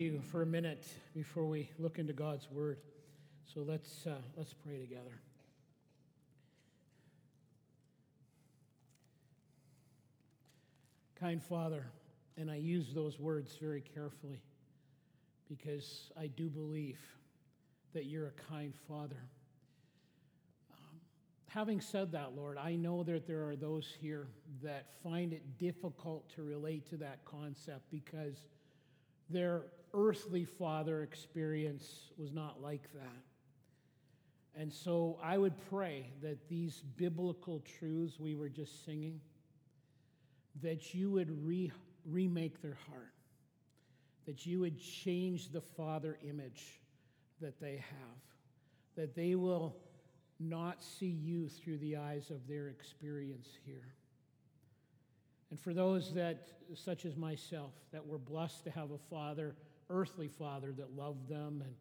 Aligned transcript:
you 0.00 0.20
for 0.30 0.42
a 0.42 0.46
minute 0.46 0.86
before 1.12 1.44
we 1.44 1.68
look 1.76 1.98
into 1.98 2.12
God's 2.12 2.48
word. 2.52 2.78
So 3.52 3.64
let's 3.66 4.06
uh, 4.06 4.14
let's 4.36 4.54
pray 4.54 4.78
together. 4.78 5.18
Kind 11.18 11.42
Father, 11.42 11.84
and 12.36 12.48
I 12.48 12.54
use 12.54 12.94
those 12.94 13.18
words 13.18 13.56
very 13.60 13.80
carefully 13.80 14.40
because 15.48 16.12
I 16.16 16.28
do 16.28 16.48
believe 16.48 17.00
that 17.92 18.04
you're 18.04 18.28
a 18.28 18.52
kind 18.52 18.72
Father. 18.86 19.24
Um, 20.70 21.00
having 21.48 21.80
said 21.80 22.12
that, 22.12 22.36
Lord, 22.36 22.56
I 22.56 22.76
know 22.76 23.02
that 23.02 23.26
there 23.26 23.48
are 23.48 23.56
those 23.56 23.92
here 24.00 24.28
that 24.62 24.92
find 25.02 25.32
it 25.32 25.58
difficult 25.58 26.32
to 26.36 26.44
relate 26.44 26.88
to 26.90 26.96
that 26.98 27.24
concept 27.24 27.90
because 27.90 28.36
their 29.28 29.64
earthly 29.98 30.44
father 30.44 31.02
experience 31.02 32.12
was 32.16 32.32
not 32.32 32.62
like 32.62 32.88
that. 32.94 33.24
And 34.54 34.72
so 34.72 35.18
I 35.22 35.36
would 35.38 35.54
pray 35.68 36.06
that 36.22 36.48
these 36.48 36.82
biblical 36.96 37.62
truths 37.78 38.18
we 38.18 38.34
were 38.34 38.48
just 38.48 38.84
singing, 38.84 39.20
that 40.62 40.94
you 40.94 41.10
would 41.10 41.44
re- 41.44 41.72
remake 42.04 42.62
their 42.62 42.78
heart, 42.88 43.12
that 44.26 44.46
you 44.46 44.60
would 44.60 44.80
change 44.80 45.50
the 45.50 45.60
father 45.60 46.18
image 46.26 46.80
that 47.40 47.60
they 47.60 47.76
have, 47.76 48.18
that 48.96 49.14
they 49.14 49.34
will 49.34 49.76
not 50.40 50.82
see 50.82 51.06
you 51.06 51.48
through 51.48 51.78
the 51.78 51.96
eyes 51.96 52.30
of 52.30 52.46
their 52.48 52.68
experience 52.68 53.48
here. 53.64 53.94
And 55.50 55.58
for 55.58 55.72
those 55.72 56.12
that, 56.14 56.48
such 56.74 57.04
as 57.04 57.16
myself, 57.16 57.72
that 57.92 58.06
were 58.06 58.18
blessed 58.18 58.64
to 58.64 58.70
have 58.70 58.90
a 58.90 58.98
father 59.10 59.54
earthly 59.90 60.28
father 60.28 60.72
that 60.72 60.96
loved 60.96 61.28
them 61.28 61.62
and, 61.64 61.74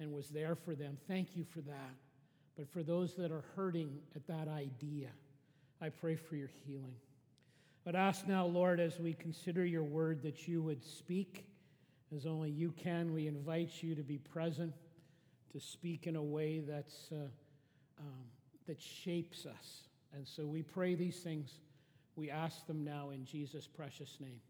and 0.00 0.12
was 0.12 0.28
there 0.28 0.54
for 0.54 0.74
them. 0.74 0.96
Thank 1.08 1.36
you 1.36 1.44
for 1.44 1.60
that. 1.62 1.94
But 2.56 2.68
for 2.70 2.82
those 2.82 3.14
that 3.16 3.30
are 3.30 3.44
hurting 3.56 3.98
at 4.14 4.26
that 4.28 4.48
idea, 4.48 5.08
I 5.80 5.88
pray 5.88 6.16
for 6.16 6.36
your 6.36 6.50
healing. 6.66 6.94
But 7.84 7.94
ask 7.94 8.26
now, 8.26 8.46
Lord, 8.46 8.80
as 8.80 8.98
we 8.98 9.12
consider 9.12 9.64
your 9.64 9.82
word, 9.82 10.22
that 10.22 10.48
you 10.48 10.62
would 10.62 10.82
speak 10.82 11.44
as 12.14 12.26
only 12.26 12.50
you 12.50 12.72
can. 12.72 13.12
We 13.12 13.26
invite 13.26 13.82
you 13.82 13.94
to 13.94 14.02
be 14.02 14.18
present, 14.18 14.72
to 15.52 15.60
speak 15.60 16.06
in 16.06 16.16
a 16.16 16.22
way 16.22 16.60
that's, 16.60 17.10
uh, 17.12 17.26
um, 17.98 18.24
that 18.66 18.80
shapes 18.80 19.46
us. 19.46 19.80
And 20.14 20.26
so 20.26 20.46
we 20.46 20.62
pray 20.62 20.94
these 20.94 21.18
things. 21.18 21.50
We 22.16 22.30
ask 22.30 22.66
them 22.66 22.84
now 22.84 23.10
in 23.10 23.24
Jesus' 23.24 23.66
precious 23.66 24.16
name. 24.20 24.40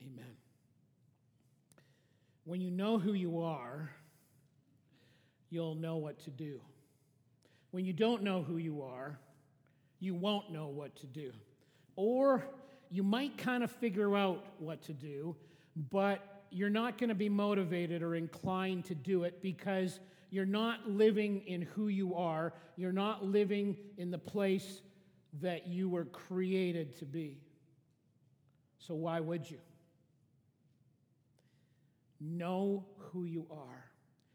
Amen. 0.00 0.47
When 2.48 2.62
you 2.62 2.70
know 2.70 2.98
who 2.98 3.12
you 3.12 3.42
are, 3.42 3.90
you'll 5.50 5.74
know 5.74 5.98
what 5.98 6.18
to 6.20 6.30
do. 6.30 6.62
When 7.72 7.84
you 7.84 7.92
don't 7.92 8.22
know 8.22 8.42
who 8.42 8.56
you 8.56 8.80
are, 8.80 9.18
you 10.00 10.14
won't 10.14 10.50
know 10.50 10.68
what 10.68 10.96
to 10.96 11.06
do. 11.06 11.30
Or 11.94 12.42
you 12.88 13.02
might 13.02 13.36
kind 13.36 13.62
of 13.62 13.70
figure 13.70 14.16
out 14.16 14.46
what 14.60 14.80
to 14.84 14.94
do, 14.94 15.36
but 15.90 16.44
you're 16.50 16.70
not 16.70 16.96
going 16.96 17.10
to 17.10 17.14
be 17.14 17.28
motivated 17.28 18.02
or 18.02 18.14
inclined 18.14 18.86
to 18.86 18.94
do 18.94 19.24
it 19.24 19.42
because 19.42 20.00
you're 20.30 20.46
not 20.46 20.88
living 20.88 21.42
in 21.46 21.60
who 21.60 21.88
you 21.88 22.14
are. 22.14 22.54
You're 22.76 22.92
not 22.92 23.26
living 23.26 23.76
in 23.98 24.10
the 24.10 24.16
place 24.16 24.80
that 25.42 25.66
you 25.66 25.90
were 25.90 26.06
created 26.06 26.96
to 27.00 27.04
be. 27.04 27.42
So, 28.78 28.94
why 28.94 29.20
would 29.20 29.50
you? 29.50 29.58
Know 32.20 32.84
who 32.98 33.24
you 33.24 33.46
are. 33.50 33.84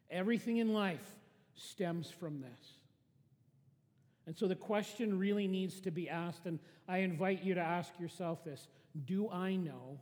Everything 0.10 0.58
in 0.58 0.74
life 0.74 1.16
stems 1.56 2.10
from 2.10 2.42
this. 2.42 2.74
And 4.26 4.38
so 4.38 4.48
the 4.48 4.56
question 4.56 5.18
really 5.20 5.48
needs 5.48 5.82
to 5.82 5.92
be 5.92 6.10
asked, 6.10 6.46
and 6.46 6.60
I 6.88 7.00
invite 7.00 7.44
you 7.44 7.56
to 7.56 7.62
ask 7.62 7.92
yourself 8.00 8.44
this 8.44 8.68
Do 9.06 9.30
I 9.30 9.56
know 9.56 10.00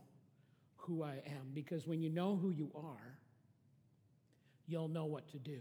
who 0.76 1.02
I 1.02 1.22
am? 1.26 1.50
Because 1.54 1.86
when 1.86 2.00
you 2.00 2.10
know 2.10 2.36
who 2.36 2.50
you 2.50 2.70
are, 2.74 3.18
you'll 4.68 4.88
know 4.88 5.06
what 5.06 5.28
to 5.32 5.38
do. 5.38 5.58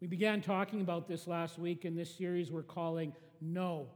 We 0.00 0.08
began 0.08 0.42
talking 0.42 0.82
about 0.82 1.08
this 1.08 1.26
last 1.26 1.58
week 1.58 1.86
in 1.86 1.96
this 1.96 2.14
series 2.14 2.50
we're 2.50 2.62
calling 2.62 3.14
Know. 3.40 3.86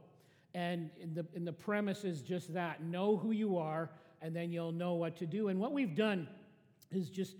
And 0.55 0.89
in 0.99 1.13
the, 1.13 1.25
in 1.35 1.45
the 1.45 1.53
premise 1.53 2.03
is 2.03 2.21
just 2.21 2.53
that 2.55 2.81
know 2.83 3.17
who 3.17 3.29
you 3.29 3.57
are 3.57 3.91
and 4.21 4.35
then 4.35 4.51
you'll 4.51 4.71
know 4.71 4.93
what 4.93 5.17
to 5.17 5.25
do. 5.25 5.47
And 5.47 5.59
what 5.59 5.71
we've 5.71 5.95
done 5.95 6.27
is 6.91 7.09
just 7.09 7.35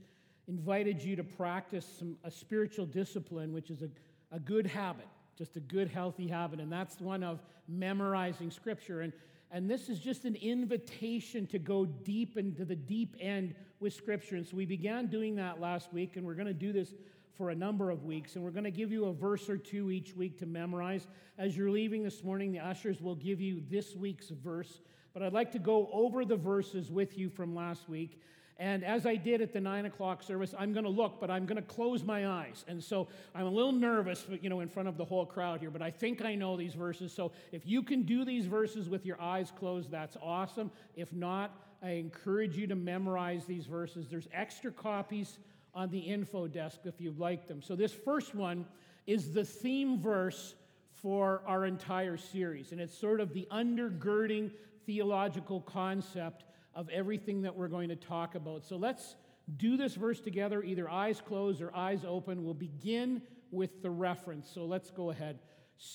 invited 0.47 1.01
you 1.01 1.15
to 1.15 1.23
practice 1.23 1.85
some, 1.99 2.17
a 2.23 2.31
spiritual 2.31 2.85
discipline, 2.85 3.53
which 3.53 3.69
is 3.69 3.81
a, 3.81 3.89
a 4.35 4.39
good 4.39 4.65
habit, 4.65 5.07
just 5.37 5.55
a 5.55 5.59
good, 5.59 5.89
healthy 5.89 6.27
habit. 6.27 6.59
And 6.59 6.71
that's 6.71 6.99
one 6.99 7.23
of 7.23 7.39
memorizing 7.67 8.49
scripture. 8.51 9.01
And, 9.01 9.13
and 9.51 9.69
this 9.69 9.89
is 9.89 9.99
just 9.99 10.25
an 10.25 10.35
invitation 10.35 11.45
to 11.47 11.59
go 11.59 11.85
deep 11.85 12.37
into 12.37 12.65
the 12.65 12.75
deep 12.75 13.15
end 13.19 13.53
with 13.79 13.93
scripture. 13.93 14.35
And 14.35 14.45
so 14.45 14.57
we 14.57 14.65
began 14.65 15.07
doing 15.07 15.35
that 15.35 15.59
last 15.59 15.93
week, 15.93 16.17
and 16.17 16.25
we're 16.25 16.33
going 16.33 16.47
to 16.47 16.53
do 16.53 16.73
this 16.73 16.93
for 17.37 17.51
a 17.51 17.55
number 17.55 17.89
of 17.89 18.03
weeks. 18.03 18.35
And 18.35 18.43
we're 18.43 18.51
going 18.51 18.65
to 18.65 18.71
give 18.71 18.91
you 18.91 19.05
a 19.05 19.13
verse 19.13 19.49
or 19.49 19.57
two 19.57 19.91
each 19.91 20.15
week 20.15 20.37
to 20.39 20.45
memorize. 20.45 21.07
As 21.37 21.55
you're 21.55 21.69
leaving 21.69 22.03
this 22.03 22.23
morning, 22.23 22.51
the 22.51 22.59
ushers 22.59 23.01
will 23.01 23.15
give 23.15 23.39
you 23.39 23.63
this 23.69 23.95
week's 23.95 24.29
verse 24.29 24.81
but 25.13 25.23
I'd 25.23 25.33
like 25.33 25.51
to 25.53 25.59
go 25.59 25.89
over 25.91 26.25
the 26.25 26.35
verses 26.35 26.91
with 26.91 27.17
you 27.17 27.29
from 27.29 27.55
last 27.55 27.89
week. 27.89 28.21
And 28.57 28.83
as 28.83 29.05
I 29.05 29.15
did 29.15 29.41
at 29.41 29.53
the 29.53 29.61
nine 29.61 29.85
o'clock 29.85 30.21
service, 30.21 30.53
I'm 30.59 30.73
going 30.73 30.83
to 30.83 30.89
look, 30.89 31.21
but 31.21 31.31
I'm 31.31 31.45
going 31.45 31.55
to 31.55 31.61
close 31.61 32.03
my 32.03 32.27
eyes. 32.27 32.65
And 32.67 32.83
so 32.83 33.07
I'm 33.33 33.45
a 33.45 33.49
little 33.49 33.71
nervous, 33.71 34.25
you 34.41 34.49
know, 34.49 34.59
in 34.59 34.67
front 34.67 34.89
of 34.89 34.97
the 34.97 35.05
whole 35.05 35.25
crowd 35.25 35.61
here, 35.61 35.71
but 35.71 35.81
I 35.81 35.91
think 35.91 36.23
I 36.23 36.35
know 36.35 36.57
these 36.57 36.73
verses. 36.73 37.13
So 37.13 37.31
if 37.53 37.65
you 37.65 37.81
can 37.81 38.03
do 38.03 38.25
these 38.25 38.47
verses 38.47 38.89
with 38.89 39.05
your 39.05 39.19
eyes 39.21 39.53
closed, 39.57 39.89
that's 39.89 40.17
awesome. 40.21 40.71
If 40.97 41.13
not, 41.13 41.57
I 41.81 41.91
encourage 41.91 42.57
you 42.57 42.67
to 42.67 42.75
memorize 42.75 43.45
these 43.45 43.65
verses. 43.65 44.07
There's 44.09 44.27
extra 44.33 44.71
copies 44.71 45.37
on 45.73 45.89
the 45.89 45.99
info 45.99 46.47
desk 46.47 46.79
if 46.83 46.99
you'd 46.99 47.17
like 47.17 47.47
them. 47.47 47.61
So 47.61 47.77
this 47.77 47.93
first 47.93 48.35
one 48.35 48.65
is 49.07 49.31
the 49.33 49.45
theme 49.45 50.01
verse 50.01 50.55
for 50.91 51.41
our 51.47 51.65
entire 51.65 52.17
series, 52.17 52.73
and 52.73 52.81
it's 52.81 52.97
sort 52.97 53.21
of 53.21 53.33
the 53.33 53.47
undergirding 53.51 54.51
theological 54.85 55.61
concept 55.61 56.45
of 56.73 56.89
everything 56.89 57.41
that 57.41 57.55
we're 57.55 57.67
going 57.67 57.89
to 57.89 57.95
talk 57.95 58.35
about. 58.35 58.65
So 58.65 58.77
let's 58.77 59.15
do 59.57 59.77
this 59.77 59.95
verse 59.95 60.19
together, 60.19 60.63
either 60.63 60.89
eyes 60.89 61.21
closed 61.21 61.61
or 61.61 61.75
eyes 61.75 62.05
open. 62.07 62.43
We'll 62.43 62.53
begin 62.53 63.21
with 63.51 63.81
the 63.81 63.89
reference. 63.89 64.49
So 64.49 64.65
let's 64.65 64.91
go 64.91 65.09
ahead. 65.09 65.39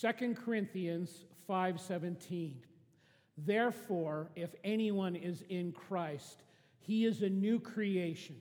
2 0.01 0.35
Corinthians 0.35 1.25
5:17. 1.49 2.53
Therefore, 3.37 4.31
if 4.35 4.55
anyone 4.63 5.15
is 5.15 5.43
in 5.49 5.71
Christ, 5.71 6.43
he 6.79 7.05
is 7.05 7.21
a 7.21 7.29
new 7.29 7.59
creation. 7.59 8.37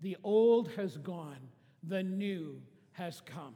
The 0.00 0.16
old 0.22 0.70
has 0.76 0.96
gone, 0.98 1.48
the 1.82 2.02
new 2.02 2.62
has 2.92 3.20
come. 3.20 3.54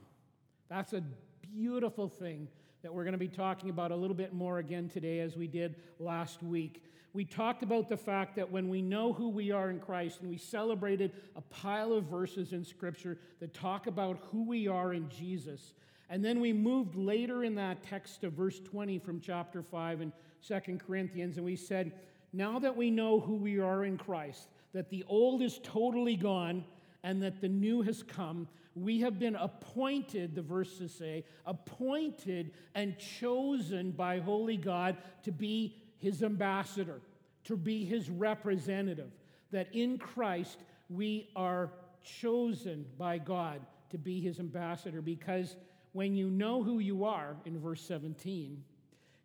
That's 0.69 0.93
a 0.93 1.03
beautiful 1.41 2.09
thing 2.09 2.47
that 2.83 2.93
we're 2.93 3.05
going 3.05 3.13
to 3.13 3.17
be 3.17 3.29
talking 3.29 3.69
about 3.69 3.91
a 3.91 3.95
little 3.95 4.15
bit 4.15 4.33
more 4.33 4.59
again 4.59 4.89
today 4.89 5.21
as 5.21 5.37
we 5.37 5.47
did 5.47 5.75
last 5.99 6.43
week. 6.43 6.83
We 7.13 7.23
talked 7.23 7.63
about 7.63 7.87
the 7.87 7.95
fact 7.95 8.35
that 8.35 8.51
when 8.51 8.67
we 8.67 8.81
know 8.81 9.13
who 9.13 9.29
we 9.29 9.51
are 9.51 9.69
in 9.69 9.79
Christ, 9.79 10.19
and 10.19 10.29
we 10.29 10.37
celebrated 10.37 11.13
a 11.37 11.41
pile 11.41 11.93
of 11.93 12.05
verses 12.05 12.51
in 12.51 12.65
Scripture 12.65 13.17
that 13.39 13.53
talk 13.53 13.87
about 13.87 14.19
who 14.31 14.43
we 14.43 14.67
are 14.67 14.93
in 14.93 15.07
Jesus. 15.07 15.73
And 16.09 16.25
then 16.25 16.41
we 16.41 16.51
moved 16.51 16.95
later 16.95 17.45
in 17.45 17.55
that 17.55 17.83
text 17.83 18.19
to 18.21 18.29
verse 18.29 18.59
20 18.59 18.99
from 18.99 19.21
chapter 19.21 19.63
5 19.63 20.01
in 20.01 20.13
2 20.45 20.79
Corinthians, 20.85 21.37
and 21.37 21.45
we 21.45 21.55
said, 21.55 21.93
Now 22.33 22.59
that 22.59 22.75
we 22.75 22.91
know 22.91 23.17
who 23.17 23.35
we 23.35 23.59
are 23.59 23.85
in 23.85 23.97
Christ, 23.97 24.49
that 24.73 24.89
the 24.89 25.05
old 25.07 25.41
is 25.41 25.61
totally 25.63 26.17
gone 26.17 26.65
and 27.03 27.23
that 27.23 27.39
the 27.39 27.47
new 27.47 27.81
has 27.83 28.03
come, 28.03 28.47
we 28.75 29.01
have 29.01 29.19
been 29.19 29.35
appointed, 29.35 30.35
the 30.35 30.41
verses 30.41 30.93
say, 30.93 31.25
appointed 31.45 32.51
and 32.73 32.97
chosen 32.97 33.91
by 33.91 34.19
Holy 34.19 34.57
God 34.57 34.97
to 35.23 35.31
be 35.31 35.75
his 35.99 36.23
ambassador, 36.23 37.01
to 37.45 37.55
be 37.55 37.85
his 37.85 38.09
representative. 38.09 39.11
That 39.51 39.73
in 39.73 39.97
Christ 39.97 40.59
we 40.89 41.29
are 41.35 41.71
chosen 42.03 42.85
by 42.97 43.19
God 43.19 43.61
to 43.91 43.97
be 43.97 44.19
his 44.19 44.39
ambassador 44.39 45.01
because 45.01 45.55
when 45.91 46.15
you 46.15 46.29
know 46.29 46.63
who 46.63 46.79
you 46.79 47.05
are, 47.05 47.35
in 47.45 47.59
verse 47.59 47.81
17, 47.81 48.63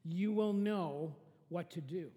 you 0.05 0.33
will 0.33 0.53
know 0.53 1.15
what 1.49 1.71
to 1.71 1.81
do. 1.81 2.11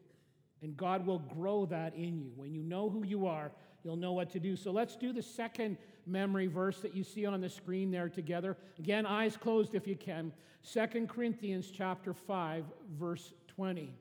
And 0.61 0.75
God 0.77 1.05
will 1.05 1.19
grow 1.19 1.65
that 1.67 1.95
in 1.95 2.19
you. 2.19 2.31
When 2.35 2.53
you 2.53 2.61
know 2.61 2.89
who 2.89 3.03
you 3.03 3.25
are, 3.25 3.51
you'll 3.83 3.95
know 3.95 4.11
what 4.11 4.29
to 4.31 4.39
do. 4.39 4.55
So 4.55 4.71
let's 4.71 4.95
do 4.95 5.13
the 5.13 5.23
second 5.23 5.77
memory 6.05 6.47
verse 6.47 6.79
that 6.79 6.95
you 6.95 7.03
see 7.03 7.25
on 7.25 7.41
the 7.41 7.49
screen 7.49 7.91
there 7.91 8.09
together. 8.09 8.57
Again, 8.79 9.05
eyes 9.05 9.37
closed 9.37 9.75
if 9.75 9.87
you 9.87 9.95
can. 9.95 10.31
Second 10.63 11.09
Corinthians 11.09 11.71
chapter 11.71 12.13
5 12.13 12.65
verse 12.99 13.33
20. 13.55 13.93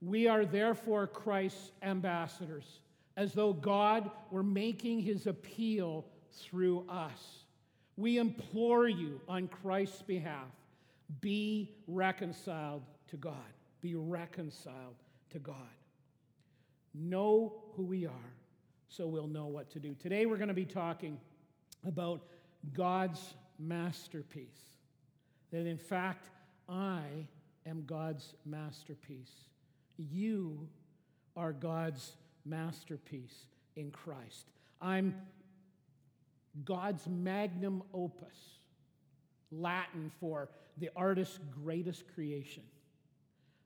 We 0.00 0.26
are 0.26 0.44
therefore 0.44 1.06
Christ's 1.06 1.70
ambassadors, 1.82 2.80
as 3.16 3.32
though 3.32 3.52
God 3.52 4.10
were 4.30 4.42
making 4.42 5.00
his 5.00 5.26
appeal 5.26 6.04
through 6.32 6.84
us. 6.88 7.44
We 7.96 8.18
implore 8.18 8.88
you 8.88 9.20
on 9.28 9.48
Christ's 9.48 10.02
behalf 10.02 10.48
be 11.20 11.70
reconciled 11.86 12.82
to 13.08 13.16
God. 13.16 13.34
Be 13.80 13.94
reconciled 13.94 14.96
to 15.30 15.38
God. 15.38 15.56
Know 16.94 17.52
who 17.76 17.84
we 17.84 18.06
are 18.06 18.32
so 18.92 19.06
we'll 19.06 19.26
know 19.26 19.46
what 19.46 19.70
to 19.70 19.80
do. 19.80 19.94
Today 19.94 20.26
we're 20.26 20.36
going 20.36 20.48
to 20.48 20.54
be 20.54 20.66
talking 20.66 21.18
about 21.86 22.20
God's 22.74 23.34
masterpiece. 23.58 24.60
That 25.50 25.66
in 25.66 25.78
fact, 25.78 26.28
I 26.68 27.00
am 27.66 27.84
God's 27.86 28.34
masterpiece. 28.44 29.32
You 29.96 30.68
are 31.36 31.54
God's 31.54 32.12
masterpiece 32.44 33.46
in 33.76 33.90
Christ. 33.90 34.50
I'm 34.80 35.14
God's 36.64 37.06
magnum 37.08 37.82
opus, 37.94 38.36
Latin 39.50 40.10
for 40.20 40.50
the 40.76 40.90
artist's 40.94 41.38
greatest 41.64 42.04
creation. 42.14 42.62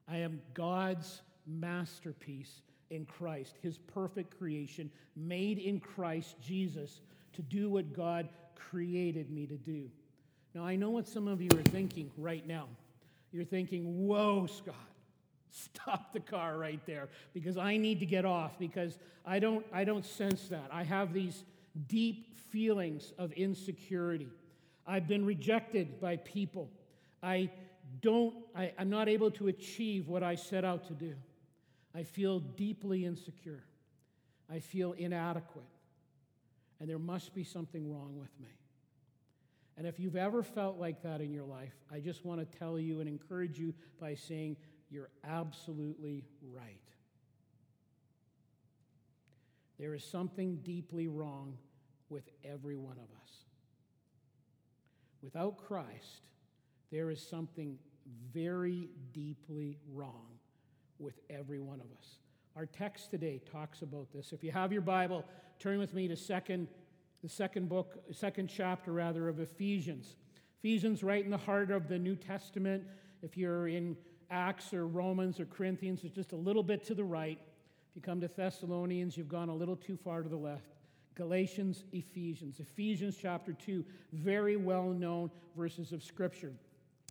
I 0.08 0.19
am 0.19 0.40
God's 0.55 1.22
masterpiece 1.49 2.62
in 2.90 3.06
Christ, 3.06 3.56
his 3.62 3.78
perfect 3.78 4.36
creation, 4.38 4.90
made 5.14 5.58
in 5.58 5.80
Christ 5.80 6.36
Jesus 6.40 7.00
to 7.34 7.42
do 7.42 7.68
what 7.70 7.92
God 7.92 8.28
created 8.54 9.30
me 9.30 9.46
to 9.46 9.56
do. 9.56 9.90
Now, 10.54 10.64
I 10.64 10.76
know 10.76 10.90
what 10.90 11.06
some 11.06 11.28
of 11.28 11.40
you 11.40 11.50
are 11.52 11.62
thinking 11.70 12.10
right 12.16 12.46
now. 12.46 12.68
You're 13.32 13.44
thinking, 13.44 14.06
whoa, 14.06 14.46
Scott, 14.46 14.74
stop 15.50 16.12
the 16.12 16.20
car 16.20 16.58
right 16.58 16.80
there 16.86 17.08
because 17.34 17.56
I 17.56 17.76
need 17.76 18.00
to 18.00 18.06
get 18.06 18.24
off 18.24 18.58
because 18.58 18.98
I 19.24 19.38
don't, 19.38 19.66
I 19.72 19.84
don't 19.84 20.04
sense 20.04 20.48
that. 20.48 20.68
I 20.70 20.82
have 20.84 21.12
these 21.12 21.44
deep 21.88 22.38
feelings 22.50 23.12
of 23.18 23.32
insecurity. 23.32 24.28
I've 24.86 25.08
been 25.08 25.26
rejected 25.26 26.00
by 26.00 26.16
people. 26.16 26.70
I 27.22 27.50
don't, 28.00 28.34
I, 28.54 28.72
I'm 28.78 28.88
not 28.88 29.08
able 29.08 29.30
to 29.32 29.48
achieve 29.48 30.08
what 30.08 30.22
I 30.22 30.36
set 30.36 30.64
out 30.64 30.86
to 30.88 30.94
do. 30.94 31.14
I 31.96 32.02
feel 32.02 32.40
deeply 32.40 33.06
insecure. 33.06 33.64
I 34.50 34.58
feel 34.58 34.93
inadequate. 34.93 35.64
And 36.78 36.90
there 36.90 36.98
must 36.98 37.34
be 37.34 37.43
something 37.43 37.90
wrong 37.90 38.19
with 38.19 38.28
me. 38.38 38.50
And 39.78 39.87
if 39.87 39.98
you've 39.98 40.16
ever 40.16 40.43
felt 40.43 40.78
like 40.78 41.02
that 41.04 41.22
in 41.22 41.32
your 41.32 41.44
life, 41.44 41.72
I 41.90 42.00
just 42.00 42.22
want 42.25 42.40
to 42.40 42.58
tell 42.58 42.78
you 42.78 43.00
and 43.00 43.08
encourage 43.08 43.58
you 43.58 43.72
by 43.98 44.14
saying, 44.14 44.58
you're 44.90 45.08
absolutely 45.25 46.25
right. 46.52 46.81
There 49.78 49.94
is 49.94 50.04
something 50.04 50.56
deeply 50.62 51.08
wrong 51.08 51.56
with 52.10 52.28
every 52.44 52.76
one 52.76 52.98
of 52.98 53.08
us. 53.22 53.31
Without 55.22 55.56
Christ, 55.56 56.26
there 56.93 57.10
is 57.10 57.26
something 57.26 57.78
very 58.32 58.90
deeply 59.12 59.78
wrong 59.93 60.35
with 60.98 61.19
every 61.31 61.60
one 61.60 61.81
of 61.81 61.87
us. 61.98 62.19
Our 62.56 62.66
text 62.66 63.10
today 63.10 63.40
talks 63.52 63.82
about 63.82 64.12
this. 64.12 64.32
If 64.32 64.43
you 64.43 64.50
have 64.50 64.72
your 64.72 64.82
Bible, 64.82 65.25
turn 65.58 65.78
with 65.78 65.93
me 65.94 66.08
to 66.08 66.16
second, 66.16 66.69
the 67.22 67.28
second 67.28 67.69
book, 67.69 68.02
second 68.12 68.48
chapter 68.48 68.93
rather 68.93 69.28
of 69.28 69.40
Ephesians. 69.40 70.16
Ephesians 70.58 71.02
right 71.02 71.25
in 71.25 71.31
the 71.31 71.37
heart 71.37 71.70
of 71.70 71.88
the 71.88 71.98
New 71.98 72.16
Testament. 72.16 72.84
If 73.22 73.37
you're 73.37 73.69
in 73.69 73.96
Acts 74.31 74.72
or 74.72 74.87
Romans 74.87 75.38
or 75.38 75.44
Corinthians, 75.44 76.00
it's 76.02 76.14
just 76.14 76.32
a 76.32 76.37
little 76.37 76.62
bit 76.62 76.84
to 76.87 76.94
the 76.94 77.04
right. 77.04 77.38
If 77.90 77.96
you 77.96 78.02
come 78.02 78.20
to 78.20 78.28
Thessalonians, 78.28 79.16
you've 79.16 79.28
gone 79.28 79.48
a 79.48 79.54
little 79.54 79.76
too 79.76 79.96
far 79.96 80.22
to 80.22 80.28
the 80.28 80.37
left. 80.37 80.75
Galatians, 81.14 81.84
Ephesians. 81.93 82.60
Ephesians 82.60 83.16
chapter 83.20 83.52
2, 83.52 83.84
very 84.12 84.56
well 84.56 84.90
known 84.90 85.31
verses 85.56 85.93
of 85.93 86.02
Scripture. 86.02 86.52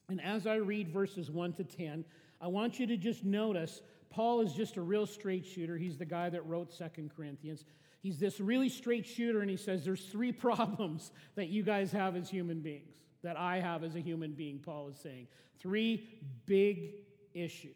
And 0.10 0.22
as 0.22 0.46
I 0.46 0.56
read 0.56 0.90
verses 0.90 1.32
1 1.32 1.54
to 1.54 1.64
10, 1.64 2.06
I 2.46 2.48
want 2.48 2.80
you 2.80 2.86
to 2.86 2.98
just 2.98 3.26
notice 3.26 3.82
Paul 4.12 4.42
is 4.42 4.54
just 4.54 4.78
a 4.78 4.82
real 4.82 5.08
straight 5.08 5.48
shooter. 5.48 5.80
He's 5.80 5.98
the 5.98 6.06
guy 6.06 6.30
that 6.30 6.46
wrote 6.46 6.72
Second 6.72 7.10
Corinthians. 7.18 7.66
He's 8.04 8.20
this 8.20 8.40
really 8.40 8.70
straight 8.70 9.08
shooter, 9.08 9.42
and 9.42 9.50
he 9.50 9.58
says 9.58 9.84
there's 9.84 10.06
three 10.06 10.32
problems 10.48 11.12
that 11.34 11.48
you 11.48 11.64
guys 11.64 11.92
have 11.92 12.16
as 12.16 12.30
human 12.30 12.60
beings, 12.60 12.94
that 13.24 13.36
I 13.36 13.60
have 13.62 13.84
as 13.84 13.96
a 13.96 14.00
human 14.00 14.34
being, 14.34 14.60
Paul 14.60 14.90
is 14.90 14.98
saying. 15.00 15.28
Three 15.60 16.08
big 16.46 16.92
issues. 17.34 17.74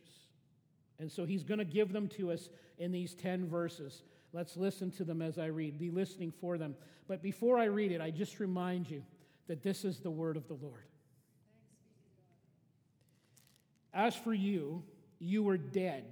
And 1.00 1.12
so 1.12 1.25
he's 1.25 1.44
going 1.44 1.57
to 1.57 1.66
give 1.66 1.92
them 1.92 2.07
to 2.10 2.31
us 2.31 2.50
in 2.77 2.92
these 2.92 3.16
10 3.16 3.48
verses. 3.48 4.04
Let's 4.33 4.56
listen 4.56 4.92
to 4.92 5.04
them 5.04 5.24
as 5.24 5.39
I 5.39 5.48
read. 5.48 5.80
Be 5.80 5.89
listening 5.89 6.31
for 6.39 6.60
them. 6.60 6.75
But 7.07 7.24
before 7.24 7.57
I 7.57 7.66
read 7.66 7.92
it, 7.92 8.01
I 8.01 8.12
just 8.12 8.39
remind 8.39 8.92
you 8.92 9.01
that 9.48 9.63
this 9.63 9.83
is 9.83 10.00
the 10.00 10.12
word 10.12 10.38
of 10.38 10.48
the 10.48 10.54
Lord. 10.54 10.88
As 13.94 14.15
for 14.15 14.33
you, 14.33 14.83
you 15.19 15.44
were 15.44 15.57
dead 15.57 16.06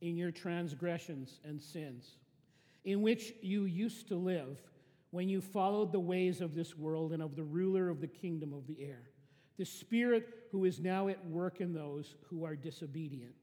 in 0.00 0.16
your 0.16 0.30
transgressions 0.30 1.40
and 1.44 1.60
sins, 1.60 2.16
in 2.84 3.02
which 3.02 3.34
you 3.42 3.64
used 3.64 4.08
to 4.08 4.14
live 4.14 4.60
when 5.10 5.28
you 5.28 5.40
followed 5.40 5.92
the 5.92 6.00
ways 6.00 6.40
of 6.40 6.54
this 6.54 6.76
world 6.76 7.12
and 7.12 7.22
of 7.22 7.36
the 7.36 7.42
ruler 7.42 7.88
of 7.88 8.00
the 8.00 8.06
kingdom 8.06 8.52
of 8.52 8.66
the 8.66 8.82
air, 8.82 9.02
the 9.58 9.64
Spirit 9.64 10.46
who 10.52 10.64
is 10.64 10.80
now 10.80 11.08
at 11.08 11.24
work 11.26 11.60
in 11.60 11.72
those 11.72 12.14
who 12.28 12.44
are 12.44 12.56
disobedient. 12.56 13.34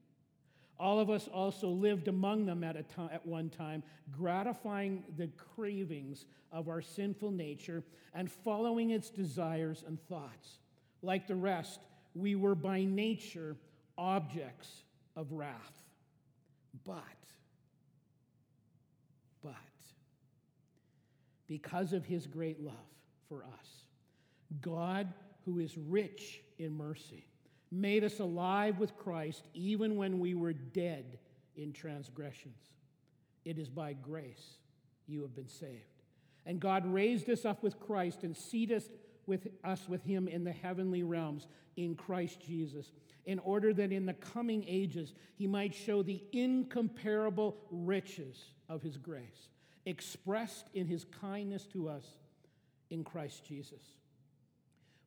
All 0.80 1.00
of 1.00 1.10
us 1.10 1.28
also 1.28 1.68
lived 1.68 2.08
among 2.08 2.46
them 2.46 2.62
at, 2.62 2.76
a 2.76 2.84
time, 2.84 3.10
at 3.12 3.26
one 3.26 3.50
time, 3.50 3.82
gratifying 4.10 5.02
the 5.16 5.28
cravings 5.54 6.24
of 6.52 6.68
our 6.68 6.80
sinful 6.80 7.32
nature 7.32 7.82
and 8.14 8.30
following 8.30 8.90
its 8.90 9.10
desires 9.10 9.84
and 9.86 10.00
thoughts. 10.08 10.60
Like 11.02 11.26
the 11.26 11.34
rest, 11.34 11.80
we 12.18 12.34
were 12.34 12.54
by 12.54 12.84
nature 12.84 13.56
objects 13.96 14.68
of 15.16 15.32
wrath. 15.32 15.78
But, 16.84 17.02
but, 19.42 19.54
because 21.46 21.92
of 21.92 22.04
his 22.04 22.26
great 22.26 22.62
love 22.62 22.74
for 23.28 23.44
us, 23.44 23.68
God, 24.60 25.12
who 25.44 25.58
is 25.58 25.76
rich 25.76 26.42
in 26.58 26.76
mercy, 26.76 27.26
made 27.70 28.04
us 28.04 28.20
alive 28.20 28.78
with 28.78 28.96
Christ 28.96 29.46
even 29.54 29.96
when 29.96 30.18
we 30.18 30.34
were 30.34 30.52
dead 30.52 31.18
in 31.56 31.72
transgressions. 31.72 32.54
It 33.44 33.58
is 33.58 33.68
by 33.68 33.94
grace 33.94 34.58
you 35.06 35.22
have 35.22 35.34
been 35.34 35.48
saved. 35.48 36.02
And 36.46 36.60
God 36.60 36.86
raised 36.86 37.28
us 37.28 37.44
up 37.44 37.62
with 37.62 37.78
Christ 37.80 38.22
and 38.22 38.36
seated 38.36 38.84
with 39.28 39.46
us 39.62 39.88
with 39.88 40.02
him 40.02 40.26
in 40.26 40.42
the 40.42 40.52
heavenly 40.52 41.02
realms 41.04 41.46
in 41.76 41.94
Christ 41.94 42.40
Jesus, 42.40 42.90
in 43.26 43.38
order 43.40 43.72
that 43.74 43.92
in 43.92 44.06
the 44.06 44.14
coming 44.14 44.64
ages 44.66 45.12
he 45.36 45.46
might 45.46 45.74
show 45.74 46.02
the 46.02 46.22
incomparable 46.32 47.56
riches 47.70 48.36
of 48.68 48.82
his 48.82 48.96
grace, 48.96 49.50
expressed 49.86 50.66
in 50.74 50.86
his 50.86 51.04
kindness 51.20 51.66
to 51.66 51.88
us 51.88 52.04
in 52.90 53.04
Christ 53.04 53.44
Jesus. 53.44 53.82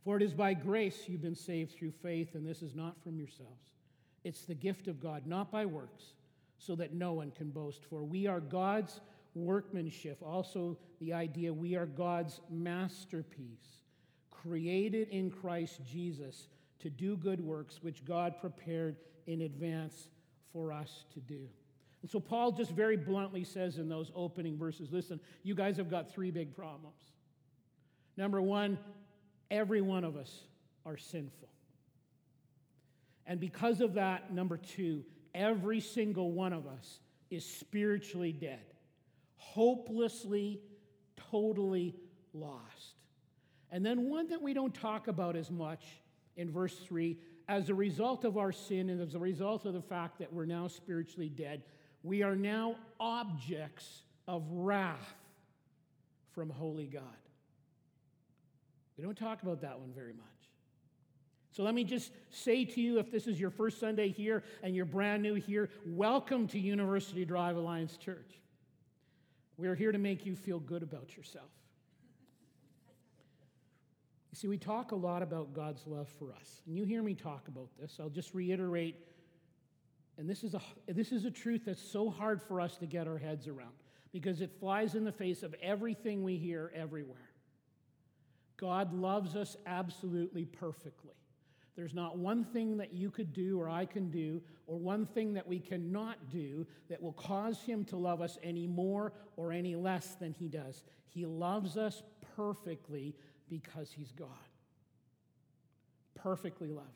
For 0.03 0.17
it 0.17 0.23
is 0.23 0.33
by 0.33 0.53
grace 0.53 1.03
you've 1.07 1.21
been 1.21 1.35
saved 1.35 1.73
through 1.73 1.91
faith, 1.91 2.35
and 2.35 2.47
this 2.47 2.61
is 2.61 2.75
not 2.75 3.01
from 3.03 3.17
yourselves. 3.17 3.69
It's 4.23 4.43
the 4.43 4.55
gift 4.55 4.87
of 4.87 4.99
God, 4.99 5.25
not 5.25 5.51
by 5.51 5.65
works, 5.65 6.13
so 6.57 6.75
that 6.75 6.93
no 6.93 7.13
one 7.13 7.31
can 7.31 7.49
boast. 7.49 7.83
For 7.83 8.03
we 8.03 8.27
are 8.27 8.39
God's 8.39 9.01
workmanship, 9.33 10.21
also 10.21 10.77
the 10.99 11.13
idea 11.13 11.53
we 11.53 11.75
are 11.75 11.85
God's 11.85 12.39
masterpiece, 12.49 13.80
created 14.41 15.09
in 15.09 15.29
Christ 15.29 15.81
Jesus 15.85 16.47
to 16.79 16.89
do 16.89 17.15
good 17.15 17.39
works, 17.39 17.79
which 17.81 18.03
God 18.05 18.35
prepared 18.39 18.95
in 19.27 19.41
advance 19.41 20.07
for 20.51 20.71
us 20.71 21.05
to 21.13 21.19
do. 21.19 21.47
And 22.01 22.09
so 22.09 22.19
Paul 22.19 22.51
just 22.51 22.71
very 22.71 22.97
bluntly 22.97 23.43
says 23.43 23.77
in 23.77 23.87
those 23.87 24.11
opening 24.15 24.57
verses 24.57 24.91
listen, 24.91 25.19
you 25.43 25.53
guys 25.53 25.77
have 25.77 25.89
got 25.89 26.11
three 26.11 26.31
big 26.31 26.55
problems. 26.55 26.95
Number 28.17 28.41
one, 28.41 28.77
Every 29.51 29.81
one 29.81 30.05
of 30.05 30.15
us 30.15 30.33
are 30.85 30.95
sinful. 30.95 31.49
And 33.27 33.39
because 33.39 33.81
of 33.81 33.95
that, 33.95 34.33
number 34.33 34.55
two, 34.57 35.03
every 35.35 35.81
single 35.81 36.31
one 36.31 36.53
of 36.53 36.65
us 36.65 36.99
is 37.29 37.45
spiritually 37.45 38.31
dead, 38.31 38.63
hopelessly, 39.35 40.61
totally 41.29 41.95
lost. 42.33 42.95
And 43.71 43.85
then 43.85 44.09
one 44.09 44.27
that 44.29 44.41
we 44.41 44.53
don't 44.53 44.73
talk 44.73 45.07
about 45.07 45.35
as 45.35 45.49
much 45.49 45.83
in 46.35 46.51
verse 46.51 46.75
3 46.75 47.17
as 47.47 47.69
a 47.69 47.73
result 47.73 48.25
of 48.25 48.37
our 48.37 48.51
sin 48.51 48.89
and 48.89 49.01
as 49.01 49.15
a 49.15 49.19
result 49.19 49.65
of 49.65 49.73
the 49.73 49.81
fact 49.81 50.19
that 50.19 50.31
we're 50.31 50.45
now 50.45 50.67
spiritually 50.67 51.29
dead, 51.29 51.63
we 52.03 52.21
are 52.23 52.35
now 52.35 52.75
objects 52.99 54.03
of 54.27 54.43
wrath 54.51 55.13
from 56.33 56.49
holy 56.49 56.87
God. 56.87 57.03
We 58.97 59.03
don't 59.03 59.17
talk 59.17 59.41
about 59.43 59.61
that 59.61 59.79
one 59.79 59.91
very 59.93 60.13
much. 60.13 60.25
So 61.51 61.63
let 61.63 61.73
me 61.73 61.83
just 61.83 62.11
say 62.29 62.63
to 62.63 62.81
you 62.81 62.99
if 62.99 63.11
this 63.11 63.27
is 63.27 63.39
your 63.39 63.49
first 63.49 63.79
Sunday 63.79 64.09
here 64.09 64.43
and 64.63 64.75
you're 64.75 64.85
brand 64.85 65.21
new 65.21 65.33
here, 65.33 65.69
welcome 65.85 66.47
to 66.49 66.59
University 66.59 67.25
Drive 67.25 67.57
Alliance 67.57 67.97
Church. 67.97 68.39
We're 69.57 69.75
here 69.75 69.91
to 69.91 69.97
make 69.97 70.25
you 70.25 70.35
feel 70.35 70.59
good 70.59 70.83
about 70.83 71.17
yourself. 71.17 71.49
You 74.31 74.37
see, 74.37 74.47
we 74.47 74.57
talk 74.57 74.91
a 74.91 74.95
lot 74.95 75.21
about 75.21 75.53
God's 75.53 75.85
love 75.85 76.07
for 76.17 76.31
us. 76.31 76.61
And 76.65 76.75
you 76.75 76.85
hear 76.85 77.03
me 77.03 77.13
talk 77.13 77.47
about 77.47 77.67
this. 77.79 77.97
I'll 77.99 78.09
just 78.09 78.33
reiterate, 78.33 78.95
and 80.17 80.29
this 80.29 80.43
is 80.43 80.53
a, 80.53 80.61
this 80.87 81.11
is 81.11 81.25
a 81.25 81.31
truth 81.31 81.63
that's 81.65 81.81
so 81.81 82.09
hard 82.09 82.41
for 82.41 82.61
us 82.61 82.77
to 82.77 82.85
get 82.85 83.07
our 83.07 83.17
heads 83.17 83.47
around 83.47 83.73
because 84.13 84.41
it 84.41 84.51
flies 84.59 84.95
in 84.95 85.03
the 85.03 85.11
face 85.11 85.43
of 85.43 85.53
everything 85.61 86.23
we 86.23 86.37
hear 86.37 86.71
everywhere. 86.73 87.29
God 88.55 88.93
loves 88.93 89.35
us 89.35 89.57
absolutely 89.65 90.45
perfectly. 90.45 91.15
There's 91.75 91.93
not 91.93 92.17
one 92.17 92.43
thing 92.43 92.77
that 92.77 92.93
you 92.93 93.09
could 93.09 93.33
do 93.33 93.59
or 93.59 93.69
I 93.69 93.85
can 93.85 94.09
do, 94.11 94.41
or 94.67 94.77
one 94.77 95.05
thing 95.05 95.33
that 95.33 95.47
we 95.47 95.59
cannot 95.59 96.29
do 96.29 96.67
that 96.89 97.01
will 97.01 97.13
cause 97.13 97.61
Him 97.61 97.83
to 97.85 97.97
love 97.97 98.21
us 98.21 98.37
any 98.43 98.67
more 98.67 99.13
or 99.35 99.51
any 99.51 99.75
less 99.75 100.15
than 100.15 100.33
He 100.33 100.47
does. 100.47 100.83
He 101.07 101.25
loves 101.25 101.77
us 101.77 102.03
perfectly 102.35 103.15
because 103.51 103.91
He's 103.91 104.11
God. 104.13 104.27
Perfectly 106.15 106.69
loving. 106.69 106.89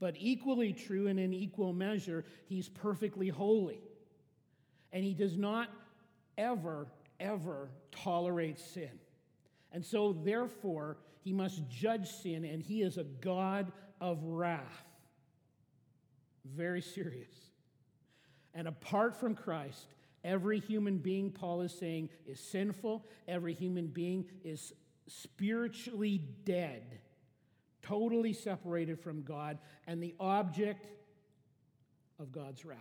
But 0.00 0.14
equally 0.18 0.72
true 0.72 1.08
and 1.08 1.20
in 1.20 1.34
equal 1.34 1.74
measure, 1.74 2.24
He's 2.46 2.70
perfectly 2.70 3.28
holy. 3.28 3.82
And 4.92 5.04
He 5.04 5.12
does 5.12 5.36
not 5.36 5.68
ever, 6.38 6.86
ever 7.20 7.68
tolerate 7.90 8.58
sin. 8.58 8.90
And 9.72 9.84
so, 9.84 10.14
therefore, 10.24 10.96
he 11.22 11.32
must 11.34 11.68
judge 11.68 12.08
sin, 12.08 12.46
and 12.46 12.62
he 12.62 12.80
is 12.80 12.96
a 12.96 13.04
God 13.04 13.70
of 14.00 14.22
wrath. 14.22 14.84
Very 16.44 16.80
serious. 16.80 17.34
And 18.54 18.66
apart 18.66 19.14
from 19.14 19.34
Christ, 19.34 19.88
every 20.24 20.58
human 20.58 20.96
being, 20.96 21.30
Paul 21.30 21.60
is 21.60 21.72
saying, 21.72 22.08
is 22.26 22.40
sinful. 22.40 23.04
Every 23.26 23.52
human 23.52 23.88
being 23.88 24.24
is 24.42 24.72
spiritually 25.08 26.22
dead, 26.44 27.00
totally 27.82 28.32
separated 28.32 29.00
from 29.00 29.22
God, 29.22 29.58
and 29.86 30.02
the 30.02 30.14
object 30.20 30.86
of 32.18 32.32
God's 32.32 32.64
wrath. 32.64 32.78